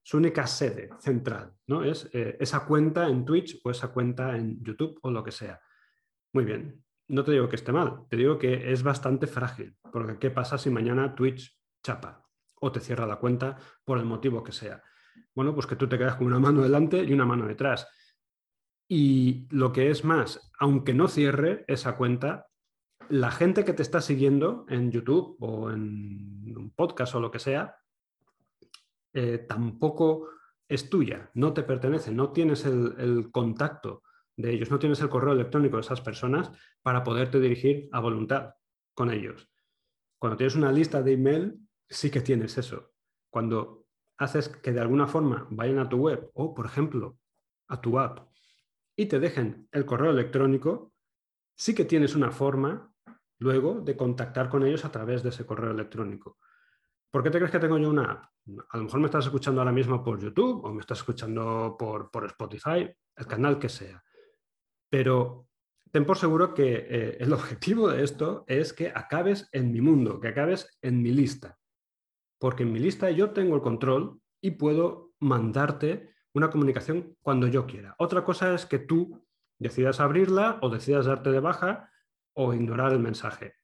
su 0.00 0.16
única 0.16 0.46
sede 0.46 0.90
central, 1.00 1.56
¿no? 1.66 1.82
Es 1.82 2.08
eh, 2.12 2.36
esa 2.38 2.64
cuenta 2.66 3.08
en 3.08 3.24
Twitch 3.24 3.60
o 3.64 3.72
esa 3.72 3.88
cuenta 3.88 4.36
en 4.36 4.62
YouTube 4.62 4.96
o 5.02 5.10
lo 5.10 5.24
que 5.24 5.32
sea. 5.32 5.60
Muy 6.34 6.44
bien, 6.44 6.80
no 7.08 7.24
te 7.24 7.32
digo 7.32 7.48
que 7.48 7.56
esté 7.56 7.72
mal, 7.72 8.06
te 8.08 8.16
digo 8.16 8.38
que 8.38 8.70
es 8.70 8.84
bastante 8.84 9.26
frágil, 9.26 9.76
porque 9.92 10.20
¿qué 10.20 10.30
pasa 10.30 10.56
si 10.56 10.70
mañana 10.70 11.16
Twitch 11.16 11.58
chapa 11.82 12.24
o 12.60 12.70
te 12.70 12.78
cierra 12.78 13.08
la 13.08 13.16
cuenta 13.16 13.58
por 13.84 13.98
el 13.98 14.04
motivo 14.04 14.44
que 14.44 14.52
sea? 14.52 14.80
Bueno, 15.34 15.52
pues 15.52 15.66
que 15.66 15.74
tú 15.74 15.88
te 15.88 15.98
quedas 15.98 16.14
con 16.14 16.28
una 16.28 16.38
mano 16.38 16.62
delante 16.62 17.02
y 17.02 17.12
una 17.12 17.26
mano 17.26 17.44
detrás. 17.44 17.88
Y 18.88 19.46
lo 19.50 19.72
que 19.72 19.90
es 19.90 20.04
más, 20.04 20.50
aunque 20.58 20.94
no 20.94 21.08
cierre 21.08 21.64
esa 21.68 21.96
cuenta, 21.96 22.48
la 23.10 23.30
gente 23.30 23.64
que 23.64 23.74
te 23.74 23.82
está 23.82 24.00
siguiendo 24.00 24.64
en 24.68 24.90
YouTube 24.90 25.36
o 25.40 25.70
en 25.70 26.56
un 26.56 26.72
podcast 26.74 27.14
o 27.14 27.20
lo 27.20 27.30
que 27.30 27.38
sea, 27.38 27.76
eh, 29.12 29.38
tampoco 29.38 30.28
es 30.66 30.88
tuya, 30.90 31.30
no 31.34 31.52
te 31.52 31.62
pertenece, 31.62 32.12
no 32.12 32.32
tienes 32.32 32.64
el 32.66 33.30
contacto 33.30 34.02
de 34.36 34.52
ellos, 34.52 34.70
no 34.70 34.78
tienes 34.78 35.00
el 35.00 35.08
correo 35.08 35.32
electrónico 35.32 35.76
de 35.76 35.82
esas 35.82 36.00
personas 36.00 36.50
para 36.82 37.02
poderte 37.02 37.40
dirigir 37.40 37.88
a 37.92 38.00
voluntad 38.00 38.54
con 38.94 39.10
ellos. 39.10 39.50
Cuando 40.18 40.36
tienes 40.36 40.54
una 40.54 40.72
lista 40.72 41.02
de 41.02 41.12
email, 41.12 41.58
sí 41.88 42.10
que 42.10 42.20
tienes 42.20 42.56
eso. 42.56 42.92
Cuando 43.30 43.86
haces 44.16 44.48
que 44.48 44.72
de 44.72 44.80
alguna 44.80 45.06
forma 45.06 45.46
vayan 45.50 45.78
a 45.78 45.88
tu 45.88 45.98
web 45.98 46.30
o, 46.34 46.54
por 46.54 46.66
ejemplo, 46.66 47.18
a 47.68 47.80
tu 47.80 47.98
app 47.98 48.27
y 48.98 49.06
te 49.06 49.20
dejen 49.20 49.68
el 49.70 49.86
correo 49.86 50.10
electrónico, 50.10 50.92
sí 51.56 51.72
que 51.72 51.84
tienes 51.84 52.16
una 52.16 52.32
forma 52.32 52.92
luego 53.38 53.80
de 53.80 53.96
contactar 53.96 54.48
con 54.48 54.66
ellos 54.66 54.84
a 54.84 54.90
través 54.90 55.22
de 55.22 55.28
ese 55.28 55.46
correo 55.46 55.70
electrónico. 55.70 56.38
¿Por 57.08 57.22
qué 57.22 57.30
te 57.30 57.38
crees 57.38 57.52
que 57.52 57.60
tengo 57.60 57.78
yo 57.78 57.90
una 57.90 58.10
app? 58.10 58.24
A 58.70 58.76
lo 58.76 58.84
mejor 58.84 58.98
me 58.98 59.06
estás 59.06 59.26
escuchando 59.26 59.60
ahora 59.60 59.70
mismo 59.70 60.02
por 60.02 60.18
YouTube 60.20 60.64
o 60.64 60.72
me 60.72 60.80
estás 60.80 60.98
escuchando 60.98 61.76
por, 61.78 62.10
por 62.10 62.24
Spotify, 62.26 62.90
el 63.14 63.26
canal 63.28 63.60
que 63.60 63.68
sea. 63.68 64.02
Pero 64.90 65.46
ten 65.92 66.04
por 66.04 66.18
seguro 66.18 66.52
que 66.52 66.86
eh, 66.88 67.16
el 67.20 67.32
objetivo 67.34 67.88
de 67.90 68.02
esto 68.02 68.44
es 68.48 68.72
que 68.72 68.88
acabes 68.92 69.48
en 69.52 69.70
mi 69.70 69.80
mundo, 69.80 70.18
que 70.18 70.28
acabes 70.28 70.76
en 70.82 71.00
mi 71.00 71.12
lista. 71.12 71.56
Porque 72.40 72.64
en 72.64 72.72
mi 72.72 72.80
lista 72.80 73.12
yo 73.12 73.30
tengo 73.30 73.54
el 73.54 73.62
control 73.62 74.20
y 74.40 74.50
puedo 74.50 75.12
mandarte 75.20 76.17
una 76.34 76.50
comunicación 76.50 77.16
cuando 77.22 77.46
yo 77.46 77.66
quiera. 77.66 77.94
Otra 77.98 78.24
cosa 78.24 78.54
es 78.54 78.66
que 78.66 78.78
tú 78.78 79.26
decidas 79.58 80.00
abrirla 80.00 80.58
o 80.62 80.68
decidas 80.68 81.06
darte 81.06 81.30
de 81.30 81.40
baja 81.40 81.90
o 82.34 82.54
ignorar 82.54 82.92
el 82.92 83.00
mensaje. 83.00 83.54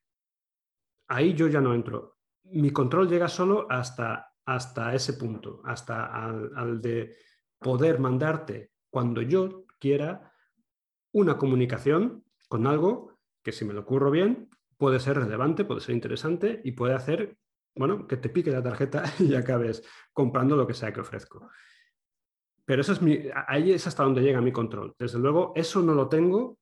Ahí 1.08 1.34
yo 1.34 1.48
ya 1.48 1.60
no 1.60 1.74
entro. 1.74 2.18
Mi 2.44 2.70
control 2.70 3.08
llega 3.08 3.28
solo 3.28 3.66
hasta, 3.70 4.32
hasta 4.44 4.94
ese 4.94 5.14
punto, 5.14 5.62
hasta 5.64 6.06
al 6.06 6.80
de 6.80 7.14
poder 7.58 7.98
mandarte 7.98 8.72
cuando 8.90 9.22
yo 9.22 9.64
quiera 9.78 10.32
una 11.12 11.38
comunicación 11.38 12.24
con 12.48 12.66
algo 12.66 13.18
que 13.42 13.52
si 13.52 13.64
me 13.64 13.72
lo 13.72 13.80
ocurro 13.80 14.10
bien 14.10 14.48
puede 14.76 15.00
ser 15.00 15.16
relevante, 15.16 15.64
puede 15.64 15.80
ser 15.80 15.94
interesante 15.94 16.60
y 16.64 16.72
puede 16.72 16.94
hacer, 16.94 17.36
bueno, 17.74 18.06
que 18.06 18.16
te 18.16 18.28
pique 18.28 18.50
la 18.50 18.62
tarjeta 18.62 19.04
y 19.18 19.34
acabes 19.34 19.82
comprando 20.12 20.56
lo 20.56 20.66
que 20.66 20.74
sea 20.74 20.92
que 20.92 21.00
ofrezco. 21.00 21.48
Pero 22.64 22.80
eso 22.80 22.92
es 22.92 23.00
ahí 23.46 23.72
es 23.72 23.86
hasta 23.86 24.04
donde 24.04 24.22
llega 24.22 24.40
mi 24.40 24.52
control. 24.52 24.94
Desde 24.98 25.18
luego, 25.18 25.52
eso 25.54 25.82
no 25.82 25.94
lo 25.94 26.08
tengo 26.08 26.58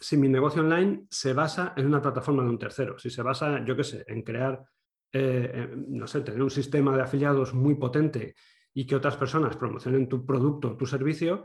si 0.00 0.16
mi 0.16 0.28
negocio 0.28 0.62
online 0.62 1.06
se 1.10 1.32
basa 1.32 1.74
en 1.76 1.86
una 1.86 2.02
plataforma 2.02 2.42
de 2.42 2.48
un 2.48 2.58
tercero. 2.58 2.98
Si 2.98 3.08
se 3.08 3.22
basa, 3.22 3.64
yo 3.64 3.76
qué 3.76 3.84
sé, 3.84 4.04
en 4.08 4.22
crear, 4.22 4.64
eh, 5.12 5.70
no 5.88 6.08
sé, 6.08 6.22
tener 6.22 6.42
un 6.42 6.50
sistema 6.50 6.96
de 6.96 7.02
afiliados 7.02 7.54
muy 7.54 7.76
potente 7.76 8.34
y 8.74 8.84
que 8.84 8.96
otras 8.96 9.16
personas 9.16 9.56
promocionen 9.56 10.08
tu 10.08 10.26
producto, 10.26 10.76
tu 10.76 10.86
servicio, 10.86 11.44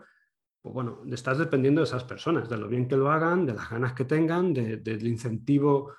pues 0.62 0.74
bueno, 0.74 1.04
estás 1.12 1.38
dependiendo 1.38 1.82
de 1.82 1.86
esas 1.86 2.04
personas, 2.04 2.50
de 2.50 2.58
lo 2.58 2.68
bien 2.68 2.88
que 2.88 2.98
lo 2.98 3.12
hagan, 3.12 3.46
de 3.46 3.54
las 3.54 3.70
ganas 3.70 3.94
que 3.94 4.06
tengan, 4.06 4.54
del 4.54 5.08
incentivo 5.08 5.94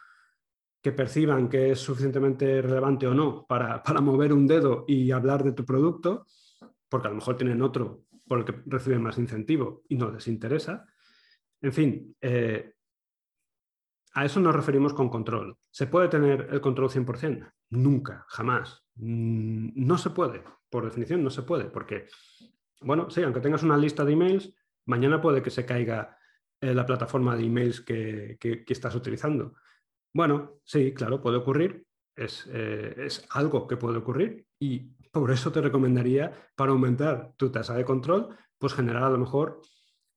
que 0.83 0.93
perciban 0.93 1.49
que 1.49 1.73
es 1.73 1.81
suficientemente 1.81 2.63
relevante 2.63 3.07
o 3.07 3.15
no 3.15 3.47
para, 3.47 3.83
mover 4.01 4.33
un 4.33 4.47
dedo 4.47 4.85
y 4.87 5.11
hablar 5.11 5.43
de 5.43 5.53
tu 5.53 5.65
producto, 5.65 6.27
porque 6.89 7.09
a 7.09 7.11
lo 7.11 7.17
mejor 7.17 7.37
tienen 7.37 7.63
otro 7.63 8.05
por 8.27 8.41
el 8.41 8.45
que 8.45 8.63
reciben 8.67 9.03
más 9.03 9.19
incentivo 9.19 9.83
y 9.89 9.97
no 9.97 10.11
les 10.11 10.29
interesa. 10.29 10.87
En 11.61 11.73
fin, 11.73 12.17
eh, 12.21 12.75
a 14.15 14.25
eso 14.25 14.41
nos 14.41 14.55
referimos 14.55 14.95
con 14.95 15.09
control. 15.09 15.57
¿Se 15.71 15.87
puede 15.87 16.09
tener 16.09 16.49
el 16.51 16.61
control 16.61 16.91
100%? 16.91 17.53
Nunca, 17.71 18.25
jamás. 18.29 18.85
Mm, 18.97 19.71
no 19.75 19.99
se 19.99 20.11
puede, 20.11 20.43
por 20.71 20.85
definición 20.85 21.23
no 21.23 21.31
se 21.31 21.43
puede, 21.43 21.65
porque, 21.67 22.07
bueno, 22.81 23.11
sí, 23.11 23.23
aunque 23.23 23.41
tengas 23.41 23.63
una 23.63 23.77
lista 23.77 24.05
de 24.05 24.13
emails, 24.13 24.55
mañana 24.87 25.21
puede 25.21 25.43
que 25.43 25.51
se 25.51 25.67
caiga 25.67 26.19
eh, 26.61 26.75
la 26.75 26.87
plataforma 26.87 27.37
de 27.37 27.45
emails 27.45 27.81
que, 27.81 28.39
estás 28.67 28.95
utilizando. 28.95 29.55
Bueno, 30.13 30.61
sí, 30.65 30.93
claro, 30.95 31.21
puede 31.21 31.37
ocurrir, 31.37 31.87
es, 32.19 32.49
eh, 32.53 32.95
es, 32.99 33.27
algo 33.31 33.67
que 33.67 33.77
puede 33.77 33.99
ocurrir 33.99 34.47
y 34.59 34.81
por 35.11 35.31
eso 35.31 35.51
te 35.51 35.61
recomendaría, 35.61 36.33
para 36.55 36.73
aumentar 36.73 37.33
tu 37.37 37.51
tasa 37.51 37.75
de 37.75 37.85
control, 37.85 38.37
pues 38.59 38.75
generar 38.75 39.05
a 39.05 39.11
lo 39.11 39.19
mejor 39.19 39.61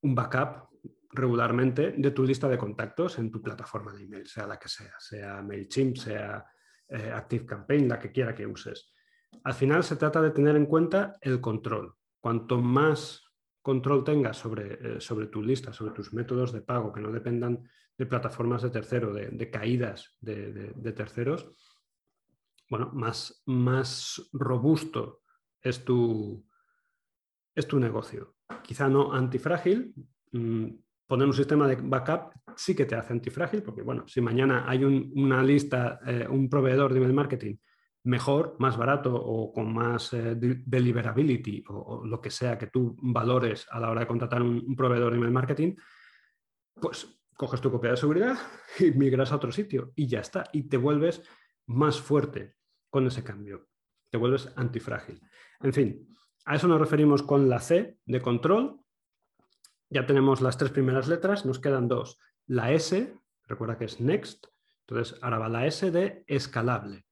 un 0.01 0.15
backup 0.15 0.69
regularmente 1.11 1.93
de 1.97 2.11
tu 2.11 2.23
lista 2.23 2.47
de 2.47 2.57
contactos 2.57 3.19
en 3.19 3.31
tu 3.31 3.41
plataforma 3.41 3.93
de 3.93 4.03
email, 4.03 4.27
sea 4.27 4.47
la 4.47 4.57
que 4.57 4.69
sea, 4.69 4.93
sea 4.99 5.41
MailChimp, 5.41 5.97
sea 5.97 6.45
eh, 6.87 7.11
ActiveCampaign, 7.13 7.87
la 7.87 7.99
que 7.99 8.11
quiera 8.11 8.35
que 8.35 8.47
uses. 8.47 8.93
Al 9.43 9.53
final 9.53 9.83
se 9.83 9.95
trata 9.95 10.21
de 10.21 10.31
tener 10.31 10.55
en 10.55 10.65
cuenta 10.65 11.17
el 11.21 11.39
control. 11.39 11.95
Cuanto 12.19 12.59
más 12.59 13.23
control 13.61 14.03
tengas 14.03 14.37
sobre, 14.37 14.73
eh, 14.73 15.01
sobre 15.01 15.27
tu 15.27 15.41
lista, 15.41 15.73
sobre 15.73 15.93
tus 15.93 16.13
métodos 16.13 16.51
de 16.51 16.61
pago, 16.61 16.91
que 16.91 17.01
no 17.01 17.11
dependan 17.11 17.63
de 17.97 18.05
plataformas 18.05 18.63
de 18.63 18.71
tercero, 18.71 19.13
de, 19.13 19.49
caídas 19.51 20.17
de, 20.19 20.93
terceros, 20.95 21.51
bueno, 22.71 22.89
más, 22.93 23.43
más 23.47 24.29
robusto 24.31 25.23
es 25.61 25.83
tu, 25.83 26.47
es 27.53 27.67
tu 27.67 27.77
negocio. 27.77 28.37
Quizá 28.63 28.87
no 28.87 29.11
antifrágil, 29.11 29.93
mm, 30.31 30.67
poner 31.05 31.27
un 31.27 31.33
sistema 31.33 31.67
de 31.67 31.75
backup 31.75 32.31
sí 32.55 32.73
que 32.73 32.85
te 32.85 32.95
hace 32.95 33.11
antifrágil, 33.11 33.61
porque 33.61 33.81
bueno, 33.81 34.07
si 34.07 34.21
mañana 34.21 34.63
hay 34.69 34.85
una 34.85 35.43
lista, 35.43 35.99
eh, 36.05 36.25
un 36.29 36.49
proveedor 36.49 36.93
de 36.93 36.99
email 36.99 37.13
marketing 37.13 37.57
mejor, 38.05 38.55
más 38.59 38.77
barato 38.77 39.13
o 39.13 39.51
con 39.51 39.73
más 39.73 40.13
eh, 40.13 40.35
deliverability 40.37 41.65
o, 41.67 42.05
lo 42.05 42.21
que 42.21 42.31
sea 42.31 42.57
que 42.57 42.67
tú 42.67 42.95
valores 43.01 43.67
a 43.69 43.81
la 43.81 43.89
hora 43.89 43.99
de 43.99 44.07
contratar 44.07 44.41
un, 44.41 44.77
proveedor 44.77 45.11
de 45.11 45.17
email 45.17 45.33
marketing, 45.33 45.75
pues 46.75 47.21
coges 47.35 47.59
tu 47.59 47.69
copia 47.69 47.91
de 47.91 47.97
seguridad 47.97 48.37
y 48.79 48.91
migras 48.91 49.33
a 49.33 49.35
otro 49.35 49.51
sitio 49.51 49.91
y 49.93 50.07
ya 50.07 50.21
está. 50.21 50.45
Y 50.53 50.69
te 50.69 50.77
vuelves 50.77 51.21
más 51.67 51.99
fuerte 51.99 52.60
con 52.91 53.07
ese 53.07 53.23
cambio. 53.23 53.67
Te 54.11 54.19
vuelves 54.19 54.53
antifrágil. 54.55 55.19
En 55.61 55.73
fin, 55.73 56.15
a 56.45 56.55
eso 56.55 56.67
nos 56.67 56.79
referimos 56.79 57.23
con 57.23 57.49
la 57.49 57.59
C 57.59 57.97
de 58.05 58.21
control 58.21 58.81
ya 59.91 60.05
tenemos 60.05 60.39
las 60.39 60.57
tres 60.57 60.71
primeras 60.71 61.09
letras, 61.09 61.45
nos 61.45 61.59
quedan 61.59 61.89
dos. 61.89 62.17
La 62.47 62.71
S, 62.71 63.13
recuerda 63.45 63.77
que 63.77 63.85
es 63.85 63.99
next, 63.99 64.47
entonces 64.87 65.19
ahora 65.21 65.37
va 65.37 65.49
la 65.49 65.67
S 65.67 65.91
de 65.91 66.23
escalable. 66.27 67.05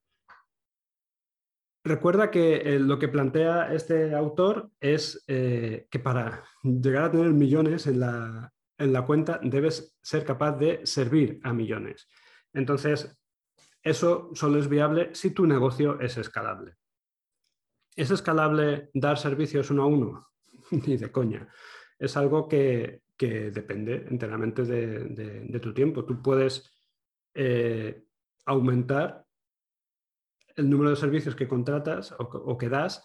Recuerda 1.84 2.30
que 2.30 2.56
eh, 2.56 2.78
lo 2.78 2.98
que 2.98 3.08
plantea 3.08 3.74
este 3.74 4.14
autor 4.14 4.70
es 4.80 5.22
eh, 5.26 5.88
que 5.90 5.98
para 5.98 6.42
llegar 6.62 7.04
a 7.04 7.10
tener 7.10 7.32
millones 7.32 7.86
en 7.86 8.00
la, 8.00 8.50
en 8.78 8.94
la 8.94 9.04
cuenta 9.04 9.38
debes 9.42 9.94
ser 10.02 10.24
capaz 10.24 10.52
de 10.52 10.80
servir 10.86 11.38
a 11.42 11.52
millones. 11.52 12.08
Entonces, 12.54 13.14
eso 13.82 14.30
solo 14.34 14.58
es 14.58 14.68
viable 14.68 15.14
si 15.14 15.30
tu 15.30 15.46
negocio 15.46 16.00
es 16.00 16.16
escalable. 16.16 16.76
¿Es 17.96 18.10
escalable 18.10 18.90
dar 18.94 19.18
servicios 19.18 19.70
uno 19.70 19.82
a 19.82 19.86
uno? 19.86 20.28
Ni 20.70 20.96
de 20.96 21.10
coña 21.10 21.48
es 22.00 22.16
algo 22.16 22.48
que, 22.48 23.02
depende 23.18 24.06
enteramente 24.08 24.64
de, 24.64 25.60
tu 25.60 25.74
tiempo. 25.74 26.06
Tú 26.06 26.22
puedes 26.22 26.72
eh, 27.34 28.06
aumentar 28.46 29.26
el 30.56 30.70
número 30.70 30.88
de 30.88 30.96
servicios 30.96 31.36
que 31.36 31.46
contratas 31.46 32.14
o, 32.18 32.56
que 32.56 32.70
das 32.70 33.04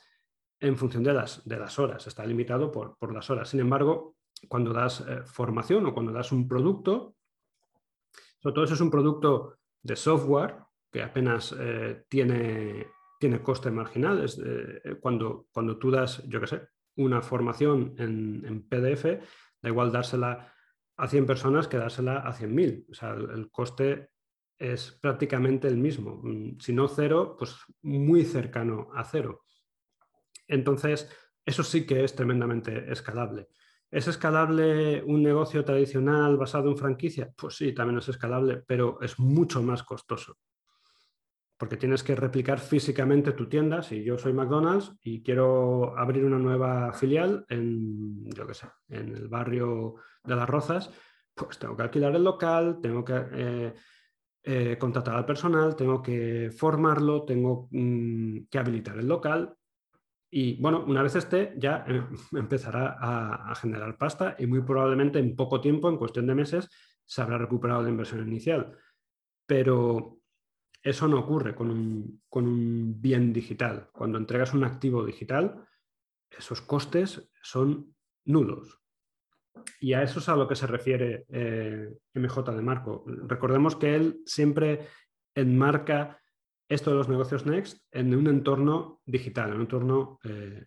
en 0.62 0.78
función 0.78 1.04
de 1.04 1.14
las, 1.14 1.46
de 1.46 1.60
las 1.60 1.78
horas. 1.78 2.08
Está 2.08 2.26
limitado 2.26 2.72
por, 2.72 3.14
las 3.14 3.30
horas. 3.30 3.50
Sin 3.50 3.60
embargo, 3.60 4.16
cuando 4.48 4.72
das 4.72 5.02
eh, 5.02 5.24
formación 5.26 5.86
o 5.86 5.94
cuando 5.94 6.14
das 6.14 6.32
un 6.32 6.48
producto, 6.48 7.18
sobre 8.40 8.54
todo 8.54 8.64
eso 8.64 8.76
es 8.76 8.82
un 8.82 8.92
producto 8.92 9.60
de 9.84 9.98
software 9.98 10.60
que 10.96 11.04
apenas 11.04 11.54
eh, 11.60 12.06
tiene, 12.08 12.88
tiene 13.20 13.42
coste 13.42 13.70
marginal. 13.70 14.26
cuando, 15.02 15.48
cuando 15.52 15.78
tú 15.78 15.92
das, 15.92 16.24
yo 16.26 16.40
qué 16.40 16.48
sé, 16.48 16.62
una 16.96 17.22
formación 17.22 17.96
en, 17.98 18.66
PDF, 18.70 19.04
da 19.62 19.70
igual 19.70 19.92
dársela 19.92 20.54
a 20.96 21.08
100 21.10 21.26
personas 21.26 21.68
que 21.68 21.76
dársela 21.76 22.20
a 22.20 22.34
100.000. 22.34 22.86
O 22.90 22.94
sea, 22.94 23.10
el, 23.12 23.52
coste 23.52 24.12
es 24.58 24.98
prácticamente 25.02 25.68
el 25.68 25.76
mismo. 25.76 26.22
Mm, 26.24 26.60
si 26.62 26.72
no 26.72 26.88
cero, 26.88 27.36
pues 27.38 27.58
muy 27.82 28.24
cercano 28.24 28.88
a 28.96 29.04
cero. 29.04 29.44
Entonces, 30.48 31.12
eso 31.46 31.64
sí 31.64 31.86
que 31.86 32.06
es 32.06 32.16
tremendamente 32.16 32.90
escalable. 32.90 33.50
¿Es 33.92 34.08
escalable 34.08 35.04
un 35.04 35.22
negocio 35.22 35.66
tradicional 35.66 36.38
basado 36.38 36.70
en 36.70 36.78
franquicia? 36.78 37.34
Pues 37.36 37.58
sí, 37.58 37.74
también 37.74 37.98
es 37.98 38.08
escalable, 38.08 38.64
pero 38.66 38.98
es 39.02 39.20
mucho 39.20 39.62
más 39.62 39.84
costoso 39.84 40.38
porque 41.66 41.78
tienes 41.78 42.04
que 42.04 42.16
replicar 42.16 42.60
físicamente 42.60 43.32
tu 43.32 43.50
tienda. 43.50 43.82
Si 43.82 44.04
yo 44.04 44.20
soy 44.20 44.34
McDonald's 44.34 44.96
y 45.02 45.24
quiero 45.24 45.98
abrir 45.98 46.24
una 46.24 46.38
nueva 46.38 46.94
filial 46.94 47.44
en, 47.50 48.30
yo 48.30 48.46
qué 48.46 48.54
sé, 48.54 48.68
en 48.88 49.16
el 49.16 49.28
barrio 49.28 49.96
de 50.24 50.36
Las 50.36 50.48
Rozas, 50.48 50.92
pues 51.34 51.58
tengo 51.58 51.76
que 51.76 51.82
alquilar 51.82 52.16
el 52.16 52.24
local, 52.24 52.78
tengo 52.84 53.04
que 53.04 53.16
eh, 53.34 53.74
eh, 54.44 54.78
contratar 54.78 55.16
al 55.16 55.26
personal, 55.26 55.76
tengo 55.76 56.04
que 56.04 56.52
formarlo, 56.56 57.26
tengo 57.26 57.68
mm, 57.72 58.42
que 58.48 58.60
habilitar 58.60 59.00
el 59.00 59.08
local. 59.08 59.58
Y 60.30 60.62
bueno, 60.62 60.86
una 60.86 61.02
vez 61.02 61.16
esté, 61.16 61.56
ya 61.58 61.84
eh, 61.88 62.04
empezará 62.34 62.96
a 63.00 63.56
generar 63.56 63.98
pasta 63.98 64.36
y 64.38 64.46
muy 64.46 64.62
probablemente 64.62 65.18
en 65.18 65.36
poco 65.36 65.60
tiempo, 65.60 65.90
en 65.90 65.98
cuestión 65.98 66.28
de 66.28 66.36
meses, 66.36 66.70
se 67.04 67.24
habrá 67.24 67.40
recuperado 67.40 67.82
la 67.82 67.90
inversión 67.90 68.28
inicial. 68.28 68.72
Pero 69.48 70.20
eso 70.86 71.08
no 71.08 71.20
ocurre 71.20 71.56
con 71.56 71.72
un, 71.72 73.02
bien 73.02 73.34
digital. 73.34 73.90
Cuando 73.92 74.20
entregas 74.20 74.54
un 74.54 74.64
activo 74.64 75.04
digital, 75.04 75.66
esos 76.30 76.62
costes 76.62 77.28
son 77.42 77.96
nulos. 78.26 78.80
Y 79.80 79.94
a 79.94 80.04
eso 80.04 80.20
es 80.20 80.30
a 80.30 80.36
lo 80.36 80.48
que 80.48 80.56
se 80.56 80.68
refiere 80.68 81.26
eh, 81.30 81.92
MJ 82.14 82.52
de 82.52 82.62
Marco. 82.62 83.04
Recordemos 83.08 83.76
que 83.76 83.96
él 83.96 84.22
siempre 84.28 84.88
enmarca 85.34 86.22
esto 86.70 86.92
de 86.92 86.98
los 86.98 87.10
negocios 87.10 87.48
Next 87.48 87.84
en 87.92 88.14
un 88.14 88.28
entorno 88.28 89.02
digital, 89.08 89.50
en 89.50 89.56
un 89.56 89.62
entorno 89.62 90.20
eh, 90.24 90.66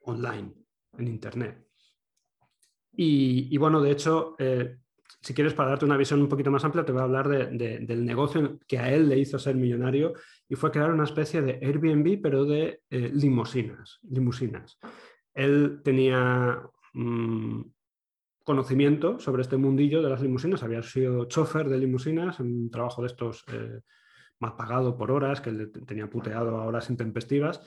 online, 0.00 0.52
en 0.98 1.08
Internet. 1.08 1.66
Y, 2.92 3.56
bueno, 3.56 3.80
de 3.80 3.90
hecho, 3.90 4.36
eh, 4.38 4.76
si 5.26 5.34
quieres, 5.34 5.54
para 5.54 5.70
darte 5.70 5.84
una 5.84 5.96
visión 5.96 6.22
un 6.22 6.28
poquito 6.28 6.52
más 6.52 6.64
amplia, 6.64 6.84
te 6.84 6.92
voy 6.92 7.00
a 7.00 7.04
hablar 7.04 7.28
del 7.28 8.06
negocio 8.06 8.60
que 8.68 8.78
a 8.78 8.94
él 8.94 9.08
le 9.08 9.18
hizo 9.18 9.40
ser 9.40 9.56
millonario 9.56 10.12
y 10.48 10.54
fue 10.54 10.70
crear 10.70 10.92
una 10.92 11.02
especie 11.02 11.42
de 11.42 11.58
Airbnb, 11.66 12.22
pero 12.22 12.44
de 12.44 12.82
eh, 12.88 13.10
limusinas, 13.12 13.98
limusinas. 14.08 14.78
Él 15.34 15.80
tenía 15.82 16.62
mm, 16.92 17.60
conocimiento 18.44 19.18
sobre 19.18 19.42
este 19.42 19.56
mundillo 19.56 20.00
de 20.00 20.10
las 20.10 20.22
limusinas, 20.22 20.62
había 20.62 20.84
sido 20.84 21.24
chofer 21.24 21.68
de 21.68 21.78
limusinas, 21.78 22.38
un 22.38 22.70
trabajo 22.70 23.02
de 23.02 23.08
estos 23.08 23.44
eh, 23.52 23.80
pagado 24.38 24.96
por 24.96 25.10
horas, 25.10 25.40
que 25.40 25.50
le 25.50 25.66
tenía 25.66 26.08
puteado 26.08 26.56
a 26.56 26.66
horas 26.66 26.88
intempestivas, 26.88 27.60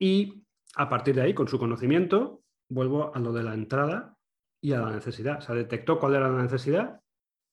y 0.00 0.42
a 0.74 0.88
partir 0.88 1.14
de 1.14 1.22
ahí, 1.22 1.32
con 1.32 1.46
su 1.46 1.60
conocimiento, 1.60 2.42
vuelvo 2.68 3.14
a 3.14 3.20
lo 3.20 3.32
de 3.32 3.44
la 3.44 3.54
entrada 3.54 4.17
y 4.60 4.72
a 4.72 4.80
la 4.80 4.90
necesidad. 4.90 5.38
O 5.38 5.40
sea, 5.40 5.54
detectó 5.54 5.98
cuál 5.98 6.14
era 6.14 6.30
la 6.30 6.42
necesidad 6.42 7.00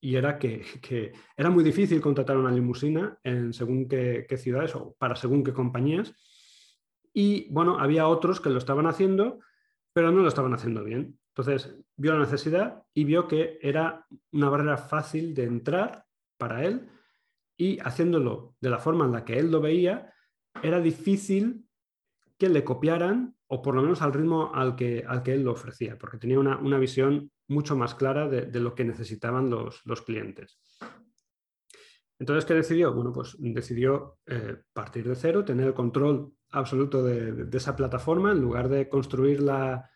y 0.01 0.15
era 0.15 0.37
que, 0.37 1.13
era 1.35 1.49
muy 1.49 1.63
difícil 1.63 2.01
contratar 2.01 2.37
una 2.37 2.51
limusina 2.51 3.17
en 3.23 3.53
según 3.53 3.87
qué, 3.87 4.25
qué, 4.27 4.37
ciudades 4.37 4.75
o 4.75 4.95
para 4.97 5.15
según 5.15 5.43
qué 5.43 5.53
compañías. 5.53 6.13
Y 7.13 7.51
bueno, 7.51 7.79
había 7.79 8.07
otros 8.07 8.39
que 8.39 8.49
lo 8.49 8.57
estaban 8.57 8.87
haciendo, 8.87 9.39
pero 9.93 10.11
no 10.11 10.21
lo 10.21 10.27
estaban 10.27 10.53
haciendo 10.53 10.83
bien. 10.83 11.17
Entonces, 11.29 11.75
vio 11.97 12.13
la 12.13 12.19
necesidad 12.19 12.83
y 12.93 13.03
vio 13.03 13.27
que 13.27 13.59
era 13.61 14.05
una 14.31 14.49
barrera 14.49 14.77
fácil 14.77 15.33
de 15.33 15.43
entrar 15.43 16.05
para 16.37 16.65
él 16.65 16.89
y 17.57 17.79
haciéndolo 17.79 18.55
de 18.59 18.69
la 18.69 18.79
forma 18.79 19.05
en 19.05 19.11
la 19.11 19.25
que 19.25 19.37
él 19.37 19.51
lo 19.51 19.61
veía, 19.61 20.13
era 20.61 20.79
difícil 20.79 21.65
que 22.37 22.49
le 22.49 22.63
copiaran 22.63 23.34
o 23.47 23.61
por 23.61 23.75
lo 23.75 23.81
menos 23.81 24.01
al 24.01 24.13
ritmo 24.13 24.51
al 24.53 24.75
que, 24.75 25.03
al 25.07 25.21
que 25.23 25.33
él 25.33 25.43
lo 25.43 25.51
ofrecía, 25.51 25.97
porque 25.97 26.17
tenía 26.17 26.39
una, 26.39 26.79
visión 26.79 27.31
mucho 27.47 27.75
más 27.75 27.93
clara 27.93 28.27
de, 28.27 28.59
lo 28.59 28.73
que 28.73 28.83
necesitaban 28.83 29.49
los, 29.49 30.01
clientes. 30.05 30.59
Entonces, 32.17 32.45
¿qué 32.45 32.53
decidió? 32.53 32.93
Bueno, 32.93 33.11
pues 33.11 33.35
decidió 33.39 34.19
eh, 34.25 34.57
partir 34.73 35.07
de 35.07 35.15
cero, 35.15 35.43
tener 35.43 35.67
el 35.67 35.73
control 35.73 36.33
absoluto 36.51 37.03
de, 37.03 37.47
esa 37.55 37.75
plataforma 37.75 38.31
en 38.31 38.41
lugar 38.41 38.69
de 38.69 38.89
construirla, 38.89 39.89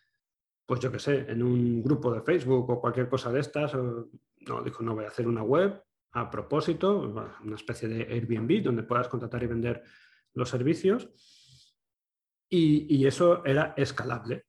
pues 0.66 0.80
yo 0.80 0.92
qué 0.92 0.98
sé, 0.98 1.26
en 1.28 1.42
un 1.42 1.82
grupo 1.82 2.12
de 2.12 2.20
Facebook 2.20 2.70
o 2.70 2.80
cualquier 2.80 3.08
cosa 3.08 3.32
de 3.32 3.40
estas. 3.40 3.74
no, 3.74 4.62
dijo, 4.62 4.82
no 4.82 4.94
voy 4.94 5.06
a 5.06 5.08
hacer 5.08 5.26
una 5.26 5.42
web 5.42 5.82
a 6.12 6.30
propósito, 6.30 7.00
una 7.00 7.54
especie 7.54 7.88
de 7.88 8.02
Airbnb 8.02 8.62
donde 8.62 8.82
puedas 8.82 9.08
contratar 9.08 9.42
y 9.42 9.46
vender 9.46 9.82
los 10.34 10.48
servicios 10.48 11.08
y, 12.50 13.06
eso 13.06 13.44
era 13.44 13.74
escalable, 13.76 14.46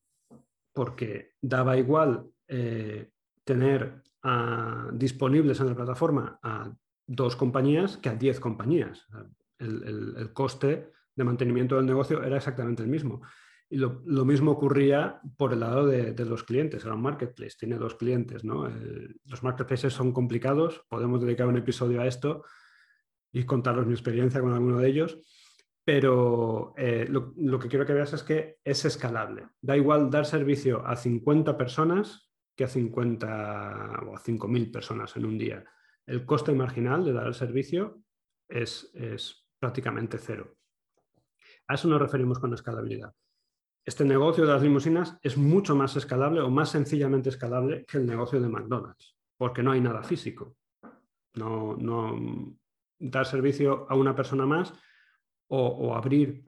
porque 0.73 1.35
daba 1.39 1.77
igual 1.77 2.25
eh, 2.47 3.11
tener 3.43 4.01
disponibles 4.93 5.59
en 5.59 5.67
la 5.67 5.75
plataforma 5.75 6.39
a 6.43 6.71
dos 7.07 7.35
compañías 7.35 7.97
que 7.97 8.09
a 8.09 8.15
diez 8.15 8.39
compañías. 8.39 9.07
El, 9.59 10.31
coste 10.33 10.91
de 11.15 11.23
mantenimiento 11.23 11.75
del 11.75 11.85
negocio 11.85 12.23
era 12.23 12.37
exactamente 12.37 12.81
el 12.81 12.89
mismo. 12.89 13.21
Y 13.69 13.77
lo, 13.77 14.25
mismo 14.25 14.51
ocurría 14.51 15.21
por 15.37 15.53
el 15.53 15.61
lado 15.61 15.85
de, 15.85 16.13
los 16.25 16.43
clientes. 16.43 16.83
Era 16.83 16.95
un 16.95 17.01
marketplace, 17.01 17.55
tiene 17.57 17.77
dos 17.77 17.95
clientes. 17.95 18.43
¿no? 18.43 18.67
los 19.25 19.43
marketplaces 19.43 19.93
son 19.93 20.11
complicados, 20.11 20.83
podemos 20.89 21.21
dedicar 21.21 21.47
un 21.47 21.57
episodio 21.57 22.01
a 22.01 22.07
esto 22.07 22.43
y 23.31 23.45
contaros 23.45 23.85
mi 23.85 23.93
experiencia 23.93 24.41
con 24.41 24.53
alguno 24.53 24.79
de 24.79 24.89
ellos 24.89 25.19
pero 25.83 26.73
eh, 26.77 27.07
lo, 27.09 27.59
que 27.59 27.67
quiero 27.67 27.85
que 27.85 27.93
veas 27.93 28.13
es 28.13 28.23
que 28.23 28.59
es 28.63 28.85
escalable. 28.85 29.47
Da 29.61 29.75
igual 29.75 30.09
dar 30.11 30.25
servicio 30.25 30.85
a 30.85 30.95
50 30.95 31.57
personas 31.57 32.31
que 32.55 32.65
a 32.65 32.67
50 32.67 34.01
o 34.05 34.15
a 34.15 34.19
5.000 34.19 34.71
personas 34.71 35.15
en 35.15 35.25
un 35.25 35.37
día. 35.37 35.65
El 36.05 36.25
coste 36.25 36.53
marginal 36.53 37.03
de 37.03 37.13
dar 37.13 37.27
el 37.27 37.33
servicio 37.33 38.03
es, 38.47 38.91
prácticamente 39.59 40.17
cero. 40.17 40.55
A 41.67 41.75
eso 41.75 41.87
nos 41.87 42.01
referimos 42.01 42.39
con 42.39 42.53
escalabilidad. 42.53 43.13
Este 43.85 44.05
negocio 44.05 44.45
de 44.45 44.53
las 44.53 44.61
limusinas 44.61 45.17
es 45.21 45.37
mucho 45.37 45.75
más 45.75 45.95
escalable 45.95 46.41
o 46.41 46.49
más 46.49 46.69
sencillamente 46.69 47.29
escalable 47.29 47.85
que 47.85 47.97
el 47.97 48.05
negocio 48.05 48.39
de 48.39 48.49
McDonald's, 48.49 49.15
porque 49.37 49.63
no 49.63 49.71
hay 49.71 49.81
nada 49.81 50.03
físico. 50.03 50.55
No, 51.35 51.75
no 51.77 52.55
dar 52.99 53.25
servicio 53.25 53.87
a 53.89 53.95
una 53.95 54.15
persona 54.15 54.45
más 54.45 54.73
o, 55.53 55.93
abrir 55.93 56.45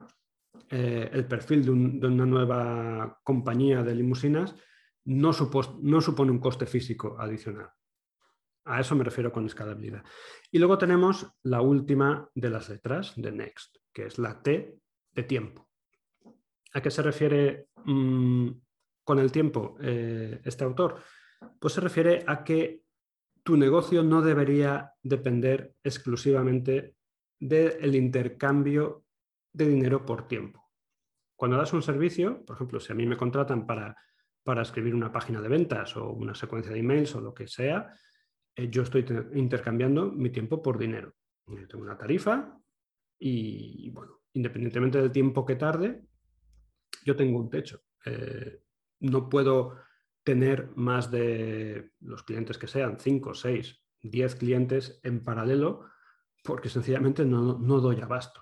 eh, 0.70 1.10
el 1.12 1.26
perfil 1.26 1.64
de, 1.64 1.70
una 1.70 2.24
nueva 2.24 3.20
compañía 3.22 3.82
de 3.82 3.94
limusinas 3.94 4.54
no, 5.04 5.32
supone 5.34 6.30
un 6.30 6.38
coste 6.38 6.64
físico 6.64 7.16
adicional. 7.18 7.68
A 8.64 8.80
eso 8.80 8.94
me 8.94 9.04
refiero 9.04 9.30
con 9.30 9.44
escalabilidad. 9.44 10.02
Y 10.50 10.58
luego 10.58 10.78
tenemos 10.78 11.30
la 11.42 11.60
última 11.60 12.30
de 12.34 12.48
las 12.48 12.70
letras 12.70 13.12
de 13.16 13.30
Next, 13.30 13.76
que 13.92 14.06
es 14.06 14.18
la 14.18 14.42
T 14.42 14.78
de 15.12 15.22
tiempo. 15.24 15.68
¿A 16.72 16.80
qué 16.80 16.90
se 16.90 17.02
refiere 17.02 17.68
mm, 17.84 18.48
con 19.04 19.18
el 19.18 19.30
tiempo 19.30 19.76
eh, 19.82 20.40
este 20.44 20.64
autor? 20.64 20.96
Pues 21.60 21.74
se 21.74 21.82
refiere 21.82 22.24
a 22.26 22.42
que 22.42 22.84
tu 23.42 23.58
negocio 23.58 24.02
no 24.02 24.22
debería 24.22 24.94
depender 25.02 25.74
exclusivamente 25.84 26.96
del 27.48 27.94
intercambio 27.94 29.04
de 29.52 29.68
dinero 29.68 30.06
por 30.06 30.26
tiempo. 30.26 30.72
Cuando 31.36 31.58
das 31.58 31.74
un 31.74 31.82
servicio, 31.82 32.42
por 32.46 32.56
ejemplo, 32.56 32.80
si 32.80 32.90
a 32.90 32.94
mí 32.94 33.06
me 33.06 33.18
contratan 33.18 33.66
para, 33.66 33.94
para 34.42 34.62
escribir 34.62 34.94
una 34.94 35.12
página 35.12 35.42
de 35.42 35.48
ventas 35.48 35.94
o 35.96 36.10
una 36.12 36.34
secuencia 36.34 36.72
de 36.72 36.78
emails 36.78 37.14
o 37.14 37.20
lo 37.20 37.34
que 37.34 37.46
sea, 37.46 37.92
eh, 38.56 38.70
yo 38.70 38.82
estoy 38.82 39.04
intercambiando 39.34 40.10
mi 40.10 40.30
tiempo 40.30 40.62
por 40.62 40.78
dinero. 40.78 41.12
Yo 41.46 41.68
tengo 41.68 41.84
una 41.84 41.98
tarifa 41.98 42.58
y, 43.18 43.90
bueno, 43.90 44.22
independientemente 44.32 45.02
del 45.02 45.12
tiempo 45.12 45.44
que 45.44 45.56
tarde, 45.56 46.02
yo 47.04 47.14
tengo 47.14 47.38
un 47.38 47.50
techo. 47.50 47.82
Eh, 48.06 48.62
no 49.00 49.28
puedo 49.28 49.76
tener 50.22 50.70
más 50.76 51.10
de 51.10 51.90
los 52.00 52.22
clientes 52.22 52.56
que 52.56 52.68
sean, 52.68 52.98
5, 52.98 53.34
6, 53.34 53.82
10 54.00 54.34
clientes 54.36 54.98
en 55.02 55.22
paralelo 55.22 55.90
porque 56.44 56.68
sencillamente 56.68 57.24
no, 57.24 57.54
doy 57.80 58.00
abasto. 58.00 58.40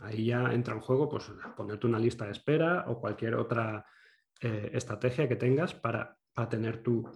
Ahí 0.00 0.26
ya 0.26 0.52
entra 0.52 0.74
en 0.74 0.80
juego 0.80 1.08
pues, 1.08 1.30
ponerte 1.56 1.86
una 1.86 1.98
lista 1.98 2.24
de 2.24 2.32
espera 2.32 2.84
o 2.86 3.00
cualquier 3.00 3.34
otra 3.34 3.84
eh, 4.40 4.70
estrategia 4.72 5.28
que 5.28 5.36
tengas 5.36 5.74
para, 5.74 6.16
tener 6.48 6.82
tu, 6.82 7.10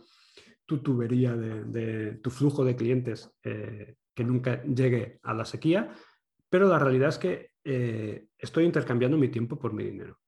tubería 0.66 1.37
de, 1.37 2.14
tu 2.23 2.31
flujo 2.31 2.64
de 2.64 2.75
clientes 2.75 3.31
eh, 3.44 3.96
que 4.14 4.25
nunca 4.25 4.62
llegue 4.64 5.20
a 5.23 5.33
la 5.33 5.44
sequía. 5.44 5.94
Pero 6.49 6.66
la 6.66 6.79
realidad 6.81 7.11
es 7.11 7.18
que 7.18 7.51
eh, 7.62 8.27
estoy 8.37 8.64
intercambiando 8.64 9.16
mi 9.16 9.29
tiempo 9.29 9.59
por 9.59 9.73
mi 9.73 9.85
dinero. 9.85 10.18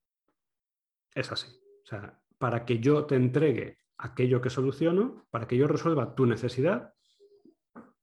Es 1.13 1.33
así. 1.33 1.49
O 1.83 1.87
sea, 1.87 2.21
para 2.39 2.65
que 2.65 2.79
yo 2.79 3.05
te 3.07 3.17
entregue 3.17 3.79
aquello 3.99 4.41
que 4.41 4.51
soluciono, 4.51 5.27
para 5.31 5.49
que 5.49 5.57
yo 5.57 5.67
resuelva 5.67 6.15
tu 6.15 6.27
necesidad, 6.27 6.93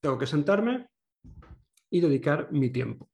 tengo 0.01 0.17
que 0.17 0.27
sentarme, 0.27 0.89
y 1.89 2.01
dedicar 2.01 2.51
mi 2.51 2.69
tiempo. 2.69 3.09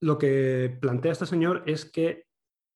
Lo 0.00 0.18
que 0.18 0.76
plantea 0.80 1.12
este 1.12 1.26
señor 1.26 1.62
es 1.66 1.84
que 1.84 2.26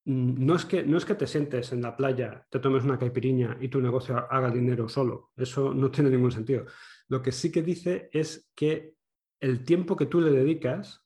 mm, 0.05 0.47
no 0.47 0.55
es 0.55 0.65
que, 0.65 0.85
no 0.85 0.97
es 0.97 1.05
que 1.05 1.15
te 1.15 1.27
sientes 1.27 1.73
en 1.73 1.83
la 1.83 1.97
playa, 1.97 2.47
te 2.51 2.61
tomes 2.61 2.85
una 2.85 2.99
caipiriña 2.99 3.59
y 3.61 3.69
tu 3.69 3.81
negocio 3.81 4.17
haga 4.31 4.51
dinero 4.51 4.89
solo. 4.89 5.33
Eso 5.37 5.75
no 5.75 5.91
tiene 5.91 6.11
ningún 6.11 6.33
sentido. 6.33 6.67
Lo 7.09 7.23
que 7.23 7.33
sí 7.33 7.51
que 7.51 7.63
dice 7.63 8.09
es 8.13 8.51
que 8.55 8.95
el 9.41 9.65
tiempo 9.65 9.97
que 9.97 10.07
tú 10.07 10.21
le 10.21 10.31
dedicas 10.31 11.05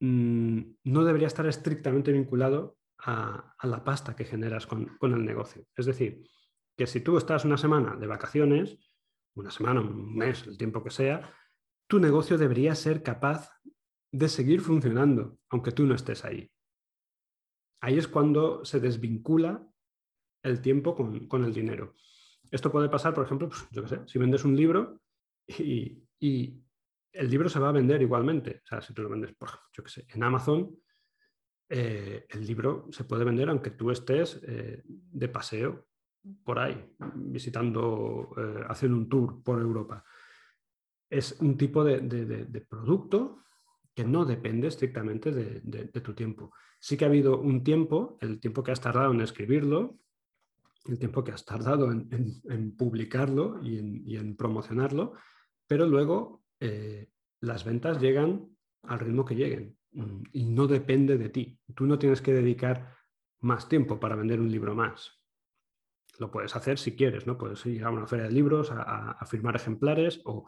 mm, 0.00 0.60
no 0.84 1.04
debería 1.04 1.28
estar 1.28 1.46
estrictamente 1.46 2.12
vinculado 2.12 2.78
a, 3.04 3.54
la 3.64 3.84
pasta 3.84 4.14
que 4.14 4.24
generas 4.24 4.66
con, 4.66 4.96
con, 4.98 5.12
el 5.12 5.24
negocio. 5.24 5.66
Es 5.76 5.86
decir, 5.86 6.24
que 6.76 6.86
si 6.86 7.00
tú 7.00 7.18
estás 7.18 7.44
una 7.44 7.56
semana 7.56 7.96
de 7.96 8.06
vacaciones, 8.06 8.78
una 9.34 9.50
semana, 9.50 9.80
un 9.80 10.14
mes, 10.14 10.46
el 10.46 10.56
tiempo 10.56 10.82
que 10.82 10.90
sea, 10.90 11.34
tu 11.92 12.00
negocio 12.00 12.38
debería 12.38 12.74
ser 12.74 13.02
capaz 13.02 13.50
de 14.10 14.26
seguir 14.30 14.62
funcionando, 14.62 15.36
aunque 15.50 15.72
tú 15.72 15.84
no 15.84 15.94
estés 15.94 16.24
ahí. 16.24 16.50
Ahí 17.82 17.98
es 17.98 18.08
cuando 18.08 18.64
se 18.64 18.80
desvincula 18.80 19.62
el 20.42 20.62
tiempo 20.62 20.96
con, 20.96 21.44
el 21.44 21.52
dinero. 21.52 21.92
Esto 22.50 22.72
puede 22.72 22.88
pasar, 22.88 23.12
por 23.12 23.26
ejemplo, 23.26 23.50
pues, 23.50 23.68
yo 23.70 23.82
qué 23.82 23.88
sé, 23.90 24.00
si 24.06 24.18
vendes 24.18 24.42
un 24.46 24.56
libro 24.56 25.02
y, 25.46 26.02
el 27.12 27.28
libro 27.28 27.50
se 27.50 27.58
va 27.58 27.68
a 27.68 27.72
vender 27.72 28.00
igualmente. 28.00 28.62
O 28.64 28.66
sea, 28.66 28.80
si 28.80 28.94
tú 28.94 29.02
lo 29.02 29.10
vendes, 29.10 29.34
por 29.34 29.50
yo 29.76 29.84
qué 29.84 29.90
sé, 29.90 30.06
en 30.08 30.22
Amazon, 30.22 30.74
eh, 31.68 32.24
el 32.26 32.46
libro 32.46 32.86
se 32.90 33.04
puede 33.04 33.22
vender 33.22 33.50
aunque 33.50 33.72
tú 33.72 33.90
estés 33.90 34.40
eh, 34.44 34.82
de 34.86 35.28
paseo 35.28 35.88
por 36.42 36.58
ahí, 36.58 36.90
visitando, 37.16 38.30
eh, 38.38 38.64
haciendo 38.66 38.96
un 38.96 39.10
tour 39.10 39.42
por 39.42 39.60
Europa 39.60 40.02
es 41.12 41.36
un 41.40 41.58
tipo 41.58 41.84
de, 41.84 42.66
producto 42.68 43.42
que 43.94 44.02
no 44.02 44.24
depende 44.24 44.68
estrictamente 44.68 45.30
de, 45.30 46.00
tu 46.00 46.14
tiempo. 46.14 46.52
Sí 46.80 46.96
que 46.96 47.04
ha 47.04 47.08
habido 47.08 47.38
un 47.38 47.62
tiempo, 47.62 48.16
el 48.22 48.40
tiempo 48.40 48.62
que 48.62 48.72
has 48.72 48.80
tardado 48.80 49.12
en 49.12 49.20
escribirlo, 49.20 49.98
el 50.86 50.98
tiempo 50.98 51.22
que 51.22 51.32
has 51.32 51.44
tardado 51.44 51.92
en, 51.92 52.76
publicarlo 52.76 53.60
y 53.62 54.16
en, 54.16 54.36
promocionarlo, 54.36 55.12
pero 55.66 55.86
luego 55.86 56.42
eh, 56.60 57.10
las 57.40 57.64
ventas 57.64 58.00
llegan 58.00 58.48
al 58.84 59.00
ritmo 59.00 59.26
que 59.26 59.36
lleguen 59.36 59.76
mm, 59.92 60.22
y 60.32 60.46
no 60.46 60.66
depende 60.66 61.18
de 61.18 61.28
ti. 61.28 61.60
Tú 61.74 61.86
no 61.86 61.98
tienes 61.98 62.22
que 62.22 62.32
dedicar 62.32 62.96
más 63.40 63.68
tiempo 63.68 64.00
para 64.00 64.16
vender 64.16 64.40
un 64.40 64.50
libro 64.50 64.74
más. 64.74 65.20
lo 66.18 66.30
puedes 66.30 66.56
hacer 66.56 66.78
si 66.78 66.96
quieres, 66.96 67.26
¿no? 67.26 67.36
Puedes 67.36 67.64
ir 67.66 67.84
a 67.84 67.90
una 67.90 68.06
feria 68.06 68.26
de 68.26 68.32
libros, 68.32 68.70
a, 68.70 69.24
firmar 69.26 69.56
ejemplares 69.56 70.22
o 70.24 70.46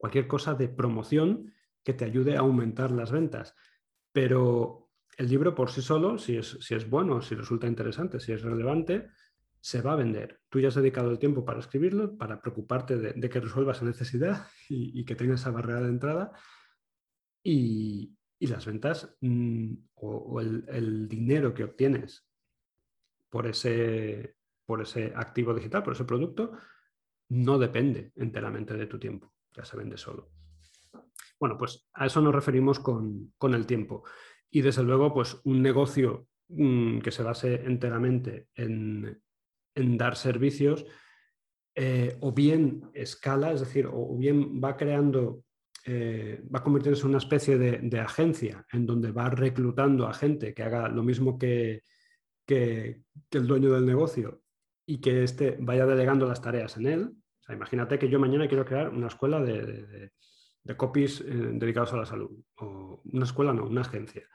cualquier 0.00 0.26
cosa 0.26 0.54
de 0.54 0.68
promoción 0.68 1.52
que 1.84 1.92
te 1.92 2.06
ayude 2.06 2.36
a 2.36 2.40
aumentar 2.40 2.90
las 2.90 3.12
ventas. 3.12 3.54
Pero 4.12 4.88
el 5.18 5.28
libro 5.28 5.54
por 5.54 5.70
sí 5.70 5.82
solo, 5.82 6.16
si 6.16 6.38
es, 6.38 6.56
si 6.62 6.74
es 6.74 6.88
bueno, 6.88 7.20
si 7.20 7.34
resulta 7.34 7.66
interesante, 7.66 8.18
si 8.18 8.32
es 8.32 8.40
relevante, 8.40 9.10
se 9.60 9.82
va 9.82 9.92
a 9.92 9.96
vender. 9.96 10.40
Tú 10.48 10.58
ya 10.58 10.68
has 10.68 10.74
dedicado 10.74 11.10
el 11.10 11.18
tiempo 11.18 11.44
para 11.44 11.60
escribirlo, 11.60 12.16
para 12.16 12.40
preocuparte 12.40 12.96
de, 12.96 13.28
que 13.28 13.40
resuelva 13.40 13.72
esa 13.72 13.84
necesidad 13.84 14.46
y, 14.70 15.04
que 15.04 15.14
tenga 15.14 15.34
esa 15.34 15.50
barrera 15.50 15.82
de 15.82 15.88
entrada. 15.88 16.32
Y, 17.42 18.16
las 18.40 18.64
ventas 18.64 19.14
mm, 19.20 19.74
o, 19.96 20.40
el, 20.40 21.06
dinero 21.08 21.52
que 21.52 21.64
obtienes 21.64 22.26
por 23.28 23.46
ese, 23.46 24.36
por 24.64 24.80
ese 24.80 25.12
activo 25.14 25.52
digital, 25.52 25.82
por 25.82 25.92
ese 25.92 26.06
producto, 26.06 26.52
no 27.28 27.58
depende 27.58 28.12
enteramente 28.16 28.72
de 28.72 28.86
tu 28.86 28.98
tiempo. 28.98 29.30
Ya 29.52 29.64
se 29.64 29.76
vende 29.76 29.96
solo. 29.96 30.30
Bueno, 31.38 31.56
pues 31.56 31.88
a 31.94 32.06
eso 32.06 32.20
nos 32.20 32.34
referimos 32.34 32.80
con, 32.80 33.32
con 33.38 33.54
el 33.54 33.66
tiempo. 33.66 34.04
Y 34.50 34.60
desde 34.60 34.82
luego, 34.82 35.12
pues 35.14 35.40
un 35.44 35.62
negocio 35.62 36.28
mm, 36.48 36.98
que 36.98 37.10
se 37.10 37.22
base 37.22 37.64
enteramente 37.64 38.48
en, 38.54 39.22
en 39.74 39.98
dar 39.98 40.16
servicios, 40.16 40.84
eh, 41.74 42.16
o 42.20 42.32
bien 42.32 42.90
escala, 42.94 43.52
es 43.52 43.60
decir, 43.60 43.88
o, 43.90 44.16
bien 44.16 44.60
va 44.62 44.76
creando, 44.76 45.44
eh, 45.86 46.42
va 46.52 46.62
convirtiéndose 46.62 47.04
en 47.04 47.10
una 47.10 47.18
especie 47.18 47.58
de, 47.58 48.00
agencia 48.00 48.66
en 48.72 48.86
donde 48.86 49.12
va 49.12 49.30
reclutando 49.30 50.06
a 50.06 50.14
gente 50.14 50.52
que 50.52 50.62
haga 50.62 50.88
lo 50.88 51.02
mismo 51.02 51.38
que, 51.38 51.82
que, 52.44 53.02
el 53.30 53.46
dueño 53.46 53.72
del 53.72 53.86
negocio 53.86 54.42
y 54.84 55.00
que 55.00 55.22
éste 55.22 55.56
vaya 55.60 55.86
delegando 55.86 56.26
las 56.26 56.42
tareas 56.42 56.76
en 56.76 56.86
él. 56.86 57.10
Imagínate 57.52 57.98
que 57.98 58.08
yo 58.08 58.18
mañana 58.18 58.48
quiero 58.48 58.64
crear 58.64 58.88
una 58.90 59.08
escuela 59.08 59.40
de, 59.40 60.10
de, 60.62 60.76
copies 60.76 61.20
eh, 61.20 61.24
dedicados 61.24 61.92
a 61.92 61.98
la 61.98 62.06
salud, 62.06 62.30
o 62.56 63.02
una 63.04 63.24
escuela 63.24 63.52
no, 63.52 63.64
una 63.66 63.82
agencia. 63.82 64.26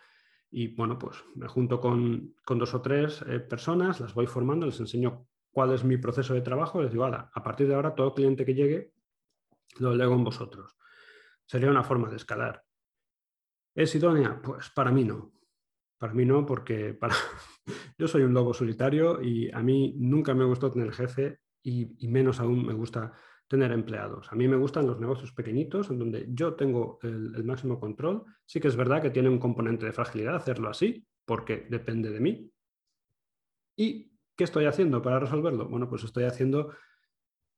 Y 0.51 0.75
bueno, 0.75 0.97
pues 0.97 1.23
me 1.35 1.47
junto 1.47 1.79
con, 1.79 2.35
dos 2.47 2.73
o 2.73 2.81
tres 2.81 3.23
personas, 3.49 3.99
las 3.99 4.13
voy 4.13 4.27
formando, 4.27 4.65
les 4.65 4.79
enseño 4.79 5.27
cuál 5.51 5.73
es 5.73 5.83
mi 5.83 5.97
proceso 5.97 6.33
de 6.33 6.41
trabajo, 6.41 6.81
les 6.81 6.91
digo, 6.91 7.05
a 7.05 7.43
partir 7.43 7.67
de 7.67 7.75
ahora 7.75 7.95
todo 7.95 8.13
cliente 8.13 8.45
que 8.45 8.53
llegue 8.53 8.93
lo 9.79 9.93
leo 9.93 10.13
en 10.13 10.23
vosotros. 10.23 10.75
Sería 11.45 11.69
una 11.69 11.83
forma 11.83 12.09
de 12.09 12.17
escalar. 12.17 12.63
¿Es 13.73 13.93
idónea? 13.95 14.41
Pues 14.41 14.69
para 14.69 14.91
mí 14.91 15.03
no. 15.03 15.33
Para 15.97 16.13
mí 16.13 16.25
no, 16.25 16.45
porque 16.45 16.93
para... 16.93 17.15
yo 17.97 18.07
soy 18.07 18.23
un 18.23 18.33
lobo 18.33 18.53
solitario 18.53 19.21
y 19.21 19.51
a 19.51 19.61
mí 19.61 19.93
nunca 19.97 20.33
me 20.33 20.45
gustó 20.45 20.71
tener 20.71 20.91
jefe 20.93 21.39
y, 21.65 22.07
menos 22.07 22.39
aún 22.39 22.65
me 22.65 22.73
gusta 22.73 23.13
tener 23.47 23.71
empleados. 23.71 24.31
A 24.31 24.35
mí 24.35 24.47
me 24.47 24.55
gustan 24.55 24.87
los 24.87 24.99
negocios 24.99 25.31
pequeñitos 25.31 25.89
en 25.89 25.99
donde 25.99 26.27
yo 26.29 26.53
tengo 26.55 26.99
el, 27.03 27.43
máximo 27.43 27.79
control. 27.79 28.23
Sí 28.45 28.59
que 28.59 28.67
es 28.67 28.75
verdad 28.75 29.01
que 29.01 29.09
tiene 29.09 29.29
un 29.29 29.39
componente 29.39 29.85
de 29.85 29.93
fragilidad 29.93 30.35
hacerlo 30.35 30.69
así, 30.69 31.05
porque 31.25 31.65
depende 31.69 32.11
de 32.11 32.19
mí. 32.19 32.51
Y 33.77 34.15
¿Qué 34.35 34.43
estoy 34.43 34.65
haciendo 34.65 35.01
para 35.01 35.19
resolverlo? 35.19 35.69
Bueno, 35.69 35.89
pues 35.89 36.03
estoy 36.03 36.25
haciendo 36.25 36.73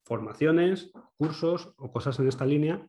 formaciones, 0.06 0.92
cursos 1.18 1.74
o 1.78 1.92
cosas 1.92 2.20
en 2.20 2.28
esta 2.28 2.46
línea 2.46 2.88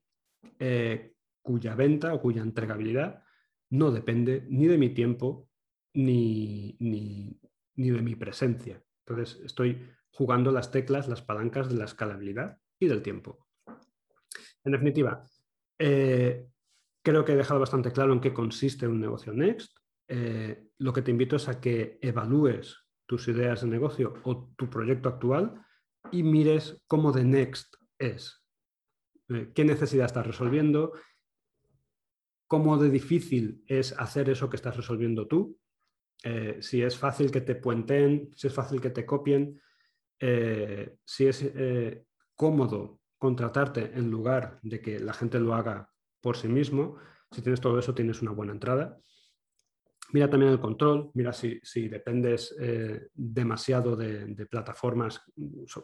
eh, 0.58 1.14
cuya 1.40 1.74
venta 1.74 2.12
o 2.12 2.20
cuya 2.20 2.42
entregabilidad 2.42 3.22
no 3.70 3.90
depende 3.90 4.46
ni 4.50 4.66
de 4.66 4.78
mi 4.78 4.90
tiempo 4.90 5.48
ni, 5.94 6.76
ni, 6.78 7.40
de 7.74 8.02
mi 8.02 8.14
presencia. 8.14 8.82
Entonces, 9.06 9.40
estoy 9.42 9.82
jugando 10.10 10.50
las 10.50 10.70
teclas, 10.70 11.08
las 11.08 11.22
palancas 11.22 11.68
de 11.68 11.76
la 11.76 11.84
escalabilidad 11.84 12.58
y 12.78 12.86
del 12.86 13.02
tiempo. 13.02 13.46
En 14.64 14.72
definitiva, 14.72 15.24
eh, 15.78 16.46
creo 17.02 17.24
que 17.24 17.32
he 17.32 17.36
dejado 17.36 17.60
bastante 17.60 17.92
claro 17.92 18.12
en 18.12 18.20
qué 18.20 18.32
consiste 18.32 18.86
un 18.86 19.00
negocio 19.00 19.32
Next. 19.32 19.78
Eh, 20.08 20.68
lo 20.78 20.92
que 20.92 21.02
te 21.02 21.10
invito 21.10 21.36
es 21.36 21.48
a 21.48 21.60
que 21.60 21.98
evalúes 22.00 22.76
tus 23.06 23.28
ideas 23.28 23.62
de 23.62 23.68
negocio 23.68 24.14
o 24.24 24.52
tu 24.56 24.68
proyecto 24.68 25.08
actual 25.08 25.62
y 26.10 26.22
mires 26.22 26.82
cómo 26.86 27.12
de 27.12 27.24
next 27.24 27.76
es. 27.98 28.42
Eh, 29.28 29.52
¿Qué 29.54 29.64
necesidad 29.64 30.06
estás 30.06 30.26
resolviendo? 30.26 30.92
¿Cómo 32.46 32.78
de 32.78 32.90
difícil 32.90 33.62
es 33.66 33.92
hacer 33.98 34.30
eso 34.30 34.48
que 34.48 34.56
estás 34.56 34.76
resolviendo 34.76 35.26
tú? 35.26 35.58
Si 36.60 36.82
es 36.82 36.98
fácil 36.98 37.30
que 37.30 37.42
te 37.42 37.54
puenten, 37.54 38.32
si 38.34 38.48
es 38.48 38.52
fácil 38.52 38.80
que 38.80 38.90
te 38.90 39.06
copien, 39.06 39.60
eh, 40.20 40.96
si 41.04 41.26
es 41.26 41.44
cómodo 42.34 43.00
contratarte 43.18 43.92
en 43.94 44.10
lugar 44.10 44.60
de 44.62 44.80
que 44.80 45.00
la 45.00 45.12
gente 45.12 45.40
lo 45.40 45.54
haga 45.54 45.90
por 46.20 46.36
sí 46.36 46.48
mismo. 46.48 46.96
Si 47.30 47.42
tienes 47.42 47.60
todo 47.60 47.78
eso, 47.78 47.94
tienes 47.94 48.22
una 48.22 48.30
buena 48.30 48.52
entrada. 48.52 48.98
Mira 50.12 50.30
también 50.30 50.52
el 50.52 50.60
control, 50.60 51.10
mira 51.14 51.32
si, 51.32 51.60
dependes 51.88 52.56
eh, 52.58 53.08
demasiado 53.12 53.94
de, 53.94 54.46
plataformas 54.46 55.20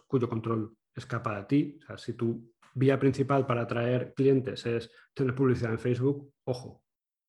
cuyo 0.07 0.29
control 0.29 0.75
escapa 0.95 1.37
de 1.37 1.45
ti. 1.45 1.79
O 1.83 1.87
sea, 1.87 1.99
si 1.99 2.15
tu 2.15 2.55
vía 2.75 2.99
principal 2.99 3.47
para 3.47 3.63
atraer 3.63 4.15
clientes 4.15 4.65
es 4.65 4.91
tener 5.13 5.35
publicidad 5.35 5.73
en 5.73 5.79
Facebook, 5.79 6.33
ojo, 6.45 6.83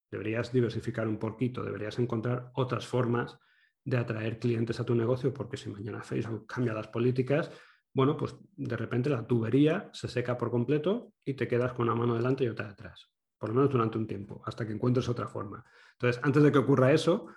deberías 0.10 0.54
diversificar 0.54 1.08
un 1.08 1.20
poquito, 1.20 1.64
deberías 1.64 2.00
encontrar 2.00 2.52
otras 2.54 2.88
formas 2.88 3.38
de 3.86 3.98
atraer 3.98 4.40
clientes 4.40 4.80
a 4.80 4.84
tu 4.84 4.96
negocio, 4.96 5.34
porque 5.34 5.56
si 5.56 5.70
mañana 5.70 6.04
Facebook 6.04 6.46
cambia 6.46 6.74
las 6.74 6.90
políticas, 6.90 7.50
bueno, 7.94 8.18
pues 8.18 8.36
de 8.58 8.76
repente 8.76 9.10
la 9.10 9.26
tubería 9.26 9.90
se 9.94 10.10
seca 10.10 10.38
por 10.38 10.52
completo 10.52 11.14
y 11.24 11.36
te 11.36 11.48
quedas 11.48 11.72
con 11.72 11.88
una 11.88 11.96
mano 11.96 12.16
delante 12.16 12.44
y 12.44 12.50
otra 12.50 12.68
detrás 12.68 13.10
por 13.38 13.50
lo 13.50 13.56
menos 13.56 13.72
durante 13.72 13.98
un 13.98 14.08
tiempo, 14.08 14.42
hasta 14.46 14.66
que 14.66 14.74
encuentres 14.74 15.10
otra 15.10 15.28
forma. 15.28 15.64
Entonces, 15.94 16.20
antes 16.24 16.44
de 16.44 16.52
que 16.52 16.58
ocurra 16.58 16.92
eso, 16.92 17.28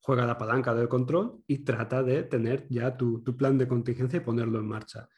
juega 0.00 0.26
la 0.26 0.38
palanca 0.38 0.74
del 0.74 0.88
control 0.88 1.42
y 1.46 1.58
trata 1.58 2.02
de 2.02 2.24
tener 2.24 2.66
ya 2.68 2.96
tu, 2.96 3.22
plan 3.36 3.58
de 3.58 3.68
contingencia 3.68 4.16
y 4.18 4.24
ponerlo 4.24 4.58
en 4.58 4.66
marcha. 4.66 5.08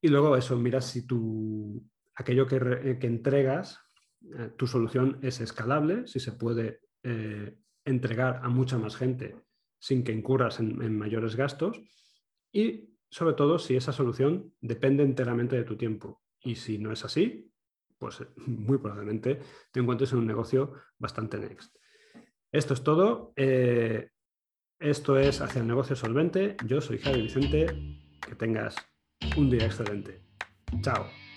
Y 0.00 0.08
luego 0.08 0.36
eso, 0.36 0.56
mira 0.56 0.80
si 0.80 1.06
tu, 1.06 1.84
aquello 2.14 2.46
que, 2.46 2.56
eh, 2.56 2.98
entregas, 3.02 3.80
eh, 4.22 4.52
tu 4.56 4.66
solución 4.66 5.18
es 5.22 5.40
escalable, 5.40 6.06
si 6.06 6.20
se 6.20 6.32
puede 6.32 6.80
eh, 7.02 7.58
entregar 7.84 8.40
a 8.42 8.48
mucha 8.48 8.78
más 8.78 8.96
gente 8.96 9.36
sin 9.78 10.04
que 10.04 10.12
incurras 10.12 10.60
en 10.60 10.98
mayores 10.98 11.36
gastos 11.36 11.80
y 12.52 12.90
sobre 13.10 13.34
todo 13.34 13.58
si 13.58 13.76
esa 13.76 13.92
solución 13.92 14.54
depende 14.60 15.02
enteramente 15.02 15.56
de 15.56 15.64
tu 15.64 15.76
tiempo. 15.76 16.22
Y 16.42 16.56
si 16.56 16.78
no 16.78 16.92
es 16.92 17.04
así, 17.04 17.50
pues 17.98 18.24
muy 18.46 18.78
probablemente 18.78 19.40
te 19.72 19.80
encuentres 19.80 20.12
en 20.12 20.18
un 20.18 20.26
negocio 20.26 20.74
bastante 20.98 21.38
next. 21.38 21.74
Esto 22.50 22.74
es 22.74 22.82
todo. 22.82 23.32
Eh, 23.36 24.10
esto 24.78 25.18
es 25.18 25.40
Hacia 25.40 25.60
el 25.60 25.66
Negocio 25.66 25.96
Solvente. 25.96 26.56
Yo 26.64 26.80
soy 26.80 26.98
Javi 26.98 27.22
Vicente. 27.22 27.66
Que 28.26 28.34
tengas 28.34 28.76
un 29.36 29.50
día 29.50 29.66
excelente. 29.66 30.22
Chao. 30.82 31.27